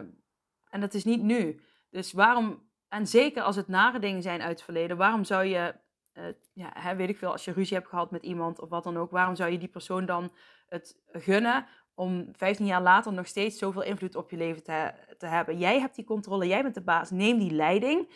en 0.69 0.79
dat 0.79 0.93
is 0.93 1.03
niet 1.03 1.21
nu. 1.21 1.61
Dus 1.89 2.11
waarom. 2.11 2.69
En 2.87 3.07
zeker 3.07 3.43
als 3.43 3.55
het 3.55 3.67
nare 3.67 3.99
dingen 3.99 4.21
zijn 4.21 4.41
uit 4.41 4.51
het 4.51 4.61
verleden, 4.61 4.97
waarom 4.97 5.23
zou 5.23 5.45
je. 5.45 5.75
Uh, 6.13 6.23
ja, 6.53 6.71
hè, 6.73 6.95
weet 6.95 7.09
ik 7.09 7.17
veel, 7.17 7.31
als 7.31 7.45
je 7.45 7.51
ruzie 7.51 7.77
hebt 7.77 7.89
gehad 7.89 8.11
met 8.11 8.23
iemand 8.23 8.59
of 8.59 8.69
wat 8.69 8.83
dan 8.83 8.97
ook, 8.97 9.11
waarom 9.11 9.35
zou 9.35 9.51
je 9.51 9.57
die 9.57 9.67
persoon 9.67 10.05
dan 10.05 10.31
het 10.67 11.01
gunnen 11.11 11.67
om 11.95 12.27
15 12.31 12.65
jaar 12.65 12.81
later 12.81 13.13
nog 13.13 13.27
steeds 13.27 13.57
zoveel 13.57 13.83
invloed 13.83 14.15
op 14.15 14.31
je 14.31 14.37
leven 14.37 14.63
te, 14.63 14.93
te 15.17 15.25
hebben. 15.25 15.57
Jij 15.57 15.79
hebt 15.79 15.95
die 15.95 16.05
controle, 16.05 16.47
jij 16.47 16.61
bent 16.61 16.73
de 16.73 16.81
baas, 16.81 17.09
neem 17.09 17.39
die 17.39 17.51
leiding. 17.51 18.09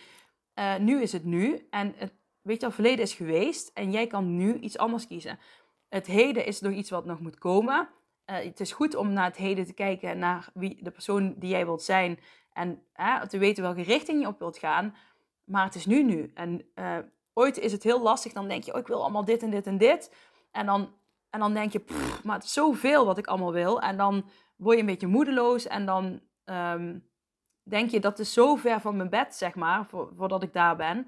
Uh, 0.56 0.78
nu 0.78 1.02
is 1.02 1.12
het 1.12 1.24
nu 1.24 1.68
en 1.70 1.94
het, 1.98 2.14
weet 2.42 2.60
je 2.60 2.66
al, 2.66 2.72
verleden 2.72 3.04
is 3.04 3.14
geweest 3.14 3.72
en 3.74 3.92
jij 3.92 4.08
kan 4.08 4.36
nu 4.36 4.60
iets 4.60 4.78
anders 4.78 5.08
kiezen. 5.08 5.40
Het 5.90 6.08
heden 6.08 6.46
is 6.46 6.62
nog 6.62 6.74
iets 6.74 6.90
wat 6.90 7.06
nog 7.06 7.20
moet 7.20 7.38
komen. 7.38 7.90
Uh, 8.26 8.36
het 8.36 8.60
is 8.60 8.72
goed 8.72 8.96
om 8.96 9.14
naar 9.14 9.26
het 9.26 9.38
heden 9.38 9.66
te 9.66 9.74
kijken, 9.74 10.18
naar 10.18 10.50
wie, 10.54 10.84
de 10.84 10.92
persoon 10.92 11.36
die 11.38 11.50
jij 11.50 11.66
wilt 11.66 11.84
zijn 11.84 12.20
en 12.54 12.82
te 13.28 13.38
weten 13.38 13.64
welke 13.64 13.82
richting 13.82 14.22
je 14.22 14.28
op 14.28 14.40
wilt 14.40 14.58
gaan. 14.58 14.96
Maar 15.44 15.66
het 15.66 15.76
is 15.76 15.86
nu 15.86 16.04
nu. 16.04 16.32
En 16.34 16.66
uh, 16.76 16.98
ooit 17.34 17.58
is 17.58 17.72
het 17.72 17.84
heel 17.84 18.02
lastig, 18.02 18.34
dan 18.34 18.48
denk 18.48 18.64
je, 18.64 18.74
oh, 18.74 18.80
ik 18.80 18.88
wil 18.88 19.02
allemaal 19.02 19.26
dit 19.26 19.44
en 19.44 19.50
dit 19.50 19.68
en 19.68 19.78
dit. 19.78 20.12
En 20.52 20.66
dan 20.66 20.94
en 21.36 21.42
dan 21.42 21.54
denk 21.54 21.72
je, 21.72 21.84
maar 22.24 22.36
het 22.36 22.44
is 22.44 22.54
zoveel 22.54 23.06
wat 23.06 23.18
ik 23.18 23.28
allemaal 23.28 23.52
wil. 23.52 23.82
En 23.82 23.98
dan 23.98 24.30
word 24.56 24.76
je 24.76 24.82
een 24.82 24.90
beetje 24.90 25.08
moedeloos. 25.08 25.68
En 25.68 25.86
dan 25.86 26.22
um, 26.46 27.10
denk 27.64 27.90
je, 27.90 28.00
dat 28.00 28.20
is 28.20 28.34
zo 28.34 28.56
ver 28.56 28.82
van 28.82 28.98
mijn 28.98 29.10
bed, 29.10 29.36
zeg 29.36 29.56
maar, 29.56 29.86
voor, 29.86 30.12
voordat 30.18 30.44
ik 30.44 30.54
daar 30.54 30.76
ben. 30.76 31.08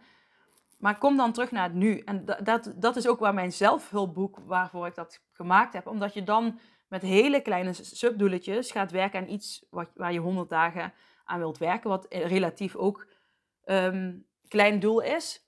Maar 0.77 0.97
kom 0.97 1.17
dan 1.17 1.31
terug 1.31 1.51
naar 1.51 1.63
het 1.63 1.73
nu. 1.73 1.99
En 1.99 2.25
dat, 2.43 2.73
dat, 2.75 2.95
is 2.95 3.07
ook 3.07 3.19
waar 3.19 3.33
mijn 3.33 3.51
zelfhulpboek, 3.51 4.39
waarvoor 4.45 4.87
ik 4.87 4.95
dat 4.95 5.23
gemaakt 5.31 5.73
heb. 5.73 5.87
Omdat 5.87 6.13
je 6.13 6.23
dan 6.23 6.59
met 6.87 7.01
hele 7.01 7.41
kleine 7.41 7.73
subdoeletjes 7.73 8.71
gaat 8.71 8.91
werken 8.91 9.19
aan 9.19 9.29
iets 9.29 9.65
wat, 9.69 9.89
waar 9.95 10.13
je 10.13 10.19
100 10.19 10.49
dagen 10.49 10.93
aan 11.23 11.39
wilt 11.39 11.57
werken. 11.57 11.89
Wat 11.89 12.05
relatief 12.09 12.75
ook 12.75 13.07
um, 13.65 14.25
klein 14.47 14.79
doel 14.79 15.01
is. 15.01 15.41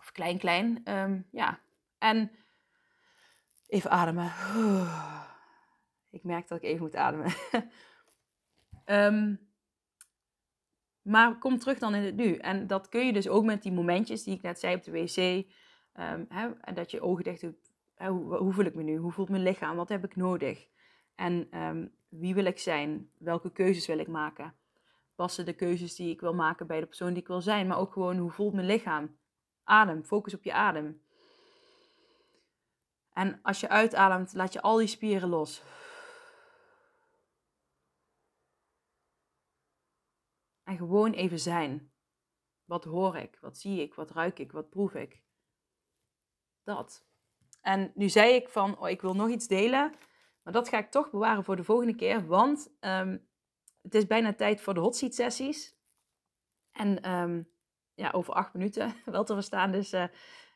Of 0.00 0.12
klein, 0.12 0.38
klein. 0.38 0.80
Um, 0.84 1.26
ja. 1.30 1.58
En 1.98 2.30
Even 3.68 3.90
ademen. 3.90 4.32
Ik 6.10 6.24
merk 6.24 6.48
dat 6.48 6.58
ik 6.58 6.64
even 6.64 6.82
moet 6.82 6.96
ademen. 6.96 7.32
um, 8.86 9.40
maar 11.12 11.38
kom 11.38 11.58
terug 11.58 11.78
dan 11.78 11.94
in 11.94 12.02
het 12.02 12.16
nu. 12.16 12.34
En 12.34 12.66
dat 12.66 12.88
kun 12.88 13.06
je 13.06 13.12
dus 13.12 13.28
ook 13.28 13.44
met 13.44 13.62
die 13.62 13.72
momentjes 13.72 14.22
die 14.22 14.34
ik 14.34 14.42
net 14.42 14.58
zei 14.58 14.74
op 14.74 14.82
de 14.82 14.90
wc. 14.90 15.16
Um, 15.16 16.26
hè, 16.28 16.50
en 16.60 16.74
dat 16.74 16.90
je 16.90 17.00
ogen 17.00 17.24
dicht 17.24 17.40
doet. 17.40 17.72
Hoe, 17.96 18.36
hoe, 18.36 18.52
voel 18.52 18.64
ik 18.64 18.74
me 18.74 18.82
nu? 18.82 18.96
Hoe 18.96 19.12
voelt 19.12 19.28
mijn 19.28 19.42
lichaam? 19.42 19.76
Wat 19.76 19.88
heb 19.88 20.04
ik 20.04 20.16
nodig? 20.16 20.68
En 21.14 21.58
um, 21.62 21.94
wie 22.08 22.34
wil 22.34 22.44
ik 22.44 22.58
zijn? 22.58 23.10
Welke 23.18 23.52
keuzes 23.52 23.86
wil 23.86 23.98
ik 23.98 24.08
maken? 24.08 24.54
Passen 25.14 25.44
de 25.44 25.52
keuzes 25.52 25.94
die 25.94 26.10
ik 26.10 26.20
wil 26.20 26.34
maken 26.34 26.66
bij 26.66 26.80
de 26.80 26.86
persoon 26.86 27.12
die 27.12 27.22
ik 27.22 27.28
wil 27.28 27.40
zijn? 27.40 27.66
Maar 27.66 27.78
ook 27.78 27.92
gewoon, 27.92 28.16
hoe 28.16 28.30
voelt 28.30 28.54
mijn 28.54 28.66
lichaam? 28.66 29.16
Adem, 29.64 30.04
focus 30.04 30.34
op 30.34 30.44
je 30.44 30.52
adem. 30.52 31.00
En 33.18 33.38
als 33.42 33.60
je 33.60 33.68
uitademt, 33.68 34.32
laat 34.32 34.52
je 34.52 34.60
al 34.60 34.76
die 34.76 34.86
spieren 34.86 35.28
los. 35.28 35.62
En 40.64 40.76
gewoon 40.76 41.12
even 41.12 41.38
zijn. 41.38 41.92
Wat 42.64 42.84
hoor 42.84 43.16
ik? 43.16 43.38
Wat 43.40 43.58
zie 43.58 43.82
ik? 43.82 43.94
Wat 43.94 44.10
ruik 44.10 44.38
ik? 44.38 44.52
Wat 44.52 44.70
proef 44.70 44.94
ik? 44.94 45.22
Dat. 46.64 47.06
En 47.60 47.92
nu 47.94 48.08
zei 48.08 48.34
ik 48.34 48.48
van, 48.48 48.78
oh, 48.78 48.88
ik 48.88 49.00
wil 49.00 49.14
nog 49.14 49.28
iets 49.28 49.46
delen. 49.46 49.92
Maar 50.42 50.52
dat 50.52 50.68
ga 50.68 50.78
ik 50.78 50.90
toch 50.90 51.10
bewaren 51.10 51.44
voor 51.44 51.56
de 51.56 51.64
volgende 51.64 51.94
keer. 51.94 52.26
Want 52.26 52.76
um, 52.80 53.28
het 53.82 53.94
is 53.94 54.06
bijna 54.06 54.34
tijd 54.34 54.60
voor 54.60 54.74
de 54.74 54.80
hot 54.80 54.96
seat 54.96 55.14
sessies. 55.14 55.76
En 56.72 57.10
um, 57.10 57.50
ja, 57.94 58.10
over 58.10 58.34
acht 58.34 58.52
minuten 58.52 58.94
wel 59.04 59.24
te 59.24 59.34
verstaan. 59.34 59.72
Dus 59.72 59.92
uh, 59.92 60.04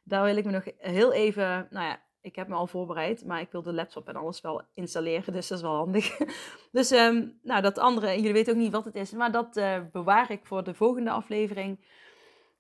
daar 0.05 0.25
wil 0.25 0.37
ik 0.37 0.45
me 0.45 0.51
nog 0.51 0.65
heel 0.77 1.13
even, 1.13 1.67
nou 1.71 1.87
ja, 1.87 2.11
ik 2.23 2.37
heb 2.37 2.49
me 2.49 2.55
al 2.55 2.67
voorbereid, 2.67 3.25
maar 3.25 3.41
ik 3.41 3.51
wil 3.51 3.63
de 3.63 3.73
laptop 3.73 4.09
en 4.09 4.17
alles 4.17 4.41
wel 4.41 4.63
installeren, 4.75 5.33
dus 5.33 5.49
dat 5.49 5.59
is 5.59 5.65
wel 5.65 5.75
handig. 5.75 6.19
dus 6.73 6.91
um, 6.91 7.39
nou, 7.43 7.63
dat 7.63 7.79
andere, 7.79 8.17
jullie 8.17 8.33
weten 8.33 8.53
ook 8.53 8.59
niet 8.59 8.73
wat 8.73 8.85
het 8.85 8.95
is, 8.95 9.13
maar 9.13 9.33
dat 9.33 9.57
uh, 9.57 9.81
bewaar 9.93 10.31
ik 10.31 10.47
voor 10.47 10.65
de 10.65 10.75
volgende 10.75 11.11
aflevering. 11.11 11.79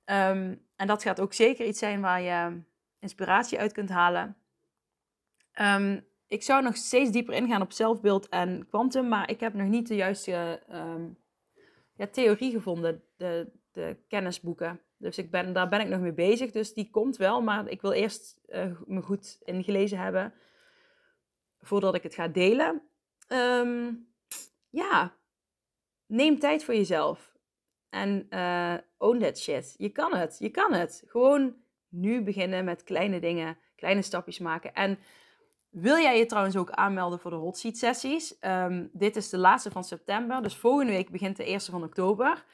Um, 0.05 0.66
en 0.77 0.87
dat 0.87 1.03
gaat 1.03 1.20
ook 1.20 1.33
zeker 1.33 1.66
iets 1.66 1.79
zijn 1.79 2.01
waar 2.01 2.20
je 2.20 2.62
inspiratie 2.98 3.59
uit 3.59 3.72
kunt 3.72 3.88
halen. 3.88 4.37
Um, 5.61 6.07
ik 6.27 6.42
zou 6.42 6.62
nog 6.62 6.77
steeds 6.77 7.11
dieper 7.11 7.35
ingaan 7.35 7.62
op 7.62 7.72
zelfbeeld 7.72 8.29
en 8.29 8.66
kwantum, 8.68 9.09
maar 9.09 9.31
ik 9.31 9.40
heb 9.40 9.55
nog 9.55 9.68
niet 9.68 9.88
de 9.88 9.94
juiste 9.94 10.62
ja, 11.96 12.07
theorie 12.07 12.51
gevonden, 12.51 13.03
de, 13.16 13.53
de 13.72 13.96
kennisboeken. 14.09 14.81
Dus 15.02 15.18
ik 15.18 15.30
ben, 15.30 15.52
daar 15.52 15.68
ben 15.68 15.80
ik 15.80 15.88
nog 15.88 16.00
mee 16.00 16.12
bezig. 16.12 16.50
Dus 16.50 16.74
die 16.74 16.90
komt 16.90 17.16
wel. 17.16 17.42
Maar 17.42 17.68
ik 17.68 17.80
wil 17.80 17.92
eerst 17.92 18.40
uh, 18.48 18.80
me 18.86 19.02
goed 19.02 19.38
ingelezen 19.44 19.98
hebben. 19.98 20.34
Voordat 21.60 21.94
ik 21.94 22.02
het 22.02 22.14
ga 22.14 22.28
delen. 22.28 22.82
Um, 23.28 24.08
ja, 24.68 25.16
neem 26.06 26.38
tijd 26.38 26.64
voor 26.64 26.74
jezelf. 26.74 27.32
En 27.88 28.26
uh, 28.30 28.74
own 28.98 29.18
that 29.18 29.38
shit. 29.38 29.74
Je 29.78 29.88
kan 29.88 30.14
het. 30.14 30.36
Je 30.38 30.48
kan 30.48 30.72
het. 30.72 31.02
Gewoon 31.06 31.54
nu 31.88 32.22
beginnen 32.22 32.64
met 32.64 32.84
kleine 32.84 33.20
dingen, 33.20 33.58
kleine 33.76 34.02
stapjes 34.02 34.38
maken. 34.38 34.74
En 34.74 34.98
wil 35.70 35.96
jij 35.96 36.18
je 36.18 36.26
trouwens 36.26 36.56
ook 36.56 36.70
aanmelden 36.70 37.20
voor 37.20 37.30
de 37.30 37.36
hot 37.36 37.58
seat 37.58 37.76
sessies? 37.76 38.36
Um, 38.40 38.90
dit 38.92 39.16
is 39.16 39.30
de 39.30 39.38
laatste 39.38 39.70
van 39.70 39.84
september. 39.84 40.42
Dus 40.42 40.56
volgende 40.56 40.92
week 40.92 41.10
begint 41.10 41.36
de 41.36 41.44
eerste 41.44 41.70
van 41.70 41.84
oktober. 41.84 42.44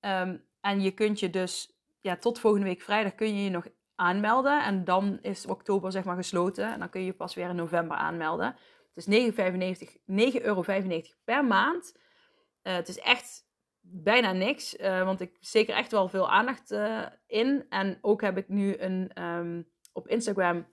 Um, 0.00 0.44
en 0.60 0.80
je 0.80 0.90
kunt 0.90 1.20
je 1.20 1.30
dus 1.30 1.79
ja, 2.00 2.16
tot 2.16 2.38
volgende 2.38 2.66
week 2.66 2.82
vrijdag 2.82 3.14
kun 3.14 3.36
je 3.36 3.44
je 3.44 3.50
nog 3.50 3.66
aanmelden. 3.94 4.64
En 4.64 4.84
dan 4.84 5.18
is 5.22 5.46
oktober 5.46 5.92
zeg 5.92 6.04
maar 6.04 6.16
gesloten. 6.16 6.72
En 6.72 6.78
dan 6.78 6.90
kun 6.90 7.04
je 7.04 7.12
pas 7.12 7.34
weer 7.34 7.48
in 7.48 7.56
november 7.56 7.96
aanmelden. 7.96 8.56
Het 8.94 9.08
is 9.08 9.30
9,95 9.30 10.42
euro 10.42 10.64
per 11.24 11.44
maand. 11.44 11.98
Uh, 12.62 12.74
het 12.74 12.88
is 12.88 12.98
echt 12.98 13.48
bijna 13.80 14.32
niks. 14.32 14.76
Uh, 14.78 15.04
want 15.04 15.20
ik 15.20 15.36
zeker 15.40 15.74
echt 15.74 15.90
wel 15.90 16.08
veel 16.08 16.30
aandacht 16.30 16.72
uh, 16.72 17.06
in. 17.26 17.66
En 17.68 17.98
ook 18.00 18.20
heb 18.20 18.36
ik 18.36 18.48
nu 18.48 18.78
een, 18.78 19.22
um, 19.22 19.68
op 19.92 20.08
Instagram 20.08 20.66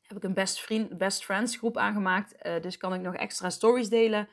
heb 0.00 0.16
ik 0.16 0.24
een 0.24 0.34
best, 0.34 0.60
vriend, 0.60 0.98
best 0.98 1.24
friends 1.24 1.56
groep 1.56 1.76
aangemaakt. 1.76 2.42
dus 2.62 2.76
kan 2.76 2.94
ik 2.94 3.00
nog 3.00 3.14
extra 3.14 3.50
stories 3.50 3.88
delen. 3.88 4.28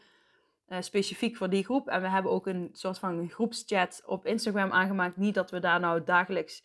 Specifiek 0.79 1.37
voor 1.37 1.49
die 1.49 1.63
groep. 1.63 1.87
En 1.87 2.01
we 2.01 2.09
hebben 2.09 2.31
ook 2.31 2.47
een 2.47 2.69
soort 2.71 2.99
van 2.99 3.29
groepschat 3.29 4.01
op 4.05 4.25
Instagram 4.25 4.71
aangemaakt. 4.71 5.17
Niet 5.17 5.33
dat 5.33 5.51
we 5.51 5.59
daar 5.59 5.79
nou 5.79 6.03
dagelijks 6.03 6.63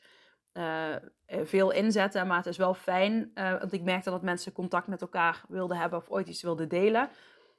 uh, 0.53 0.97
veel 1.27 1.71
inzetten, 1.71 2.27
maar 2.27 2.37
het 2.37 2.47
is 2.47 2.57
wel 2.57 2.75
fijn. 2.75 3.31
Want 3.35 3.73
ik 3.73 3.83
merkte 3.83 4.11
dat 4.11 4.23
mensen 4.23 4.53
contact 4.53 4.87
met 4.87 5.01
elkaar 5.01 5.44
wilden 5.49 5.77
hebben 5.77 5.99
of 5.99 6.09
ooit 6.09 6.29
iets 6.29 6.42
wilden 6.42 6.68
delen. 6.68 7.09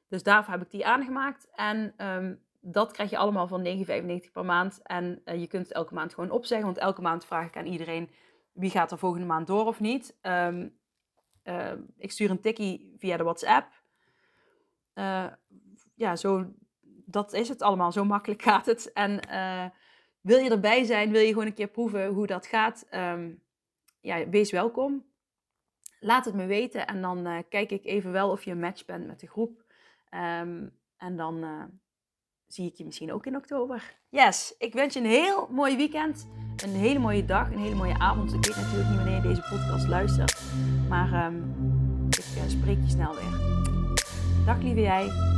Dus 0.08 0.24
daarvoor 0.24 0.54
heb 0.54 0.62
ik 0.62 0.72
die 0.72 0.86
aangemaakt. 0.86 1.48
En 1.52 1.94
um, 2.06 2.44
dat 2.62 2.92
krijg 2.92 3.10
je 3.10 3.18
allemaal 3.18 3.48
voor 3.48 3.64
9,95 3.66 4.32
per 4.34 4.46
maand. 4.46 4.80
En 4.84 5.22
je 5.26 5.48
kunt 5.48 5.68
het 5.68 5.76
elke 5.76 5.94
maand 5.94 6.14
gewoon 6.14 6.32
opzeggen. 6.32 6.66
Want 6.66 6.78
elke 6.78 7.02
maand 7.02 7.26
vraag 7.26 7.48
ik 7.48 7.58
aan 7.58 7.66
iedereen 7.66 8.10
wie 8.54 8.70
gaat 8.70 8.92
er 8.92 8.98
volgende 8.98 9.28
maand 9.28 9.48
door 9.48 9.66
of 9.66 9.80
niet. 9.80 10.18
Um, 10.22 10.78
ik 11.98 12.12
stuur 12.12 12.30
een 12.30 12.42
tikkie 12.42 12.96
via 12.98 13.18
de 13.18 13.24
WhatsApp. 13.24 13.68
Ja, 16.00 16.16
zo, 16.16 16.46
dat 17.06 17.34
is 17.34 17.50
het 17.50 17.62
allemaal. 17.62 17.92
Zo 17.92 18.06
makkelijk 18.06 18.42
gaat 18.42 18.66
het. 18.66 18.94
En 18.94 19.20
wil 20.22 20.38
je 20.38 20.50
erbij 20.50 20.84
zijn? 20.84 21.12
Wil 21.12 21.22
je 21.22 21.28
gewoon 21.28 21.46
een 21.46 21.54
keer 21.54 21.68
proeven 21.68 22.08
hoe 22.08 22.28
dat 22.28 22.46
gaat? 22.46 22.86
Um, 22.92 23.42
ja, 24.00 24.30
wees 24.30 24.52
welkom. 24.52 25.06
Laat 26.00 26.26
het 26.26 26.34
me 26.34 26.46
weten 26.46 26.88
en 26.88 27.02
dan 27.02 27.28
uh, 27.28 27.38
kijk 27.50 27.72
ik 27.72 27.86
even 27.86 28.12
wel 28.12 28.30
of 28.30 28.44
je 28.44 28.52
een 28.52 28.60
match 28.60 28.86
bent 28.86 29.08
met 29.08 29.20
de 29.20 29.28
groep. 29.28 29.64
Um, 30.12 30.78
en 30.98 31.16
dan 31.16 31.44
uh, 31.44 31.64
zie 32.48 32.68
ik 32.68 32.76
je 32.76 32.86
misschien 32.86 33.14
ook 33.14 33.26
in 33.26 33.36
oktober. 33.36 33.98
Yes, 34.10 34.56
ik 34.58 34.74
wens 34.74 34.94
je 34.94 35.00
een 35.00 35.06
heel 35.06 35.48
mooi 35.52 35.76
weekend. 35.76 36.28
Een 36.64 36.76
hele 36.76 37.00
mooie 37.00 37.26
dag, 37.26 37.52
een 37.52 37.60
hele 37.60 37.76
mooie 37.76 38.00
avond. 38.00 38.34
Ik 38.34 38.46
weet 38.46 38.56
natuurlijk 38.56 38.90
niet 38.90 38.98
wanneer 38.98 39.16
je 39.16 39.28
deze 39.28 39.48
podcast 39.50 39.88
luistert. 39.88 40.42
Maar 40.90 41.26
um, 41.26 42.08
ik 42.10 42.50
spreek 42.50 42.78
je 42.78 42.90
snel 42.90 43.16
weer. 43.16 43.40
Dag 44.46 44.62
lieve 44.62 44.82
jij. 44.82 45.38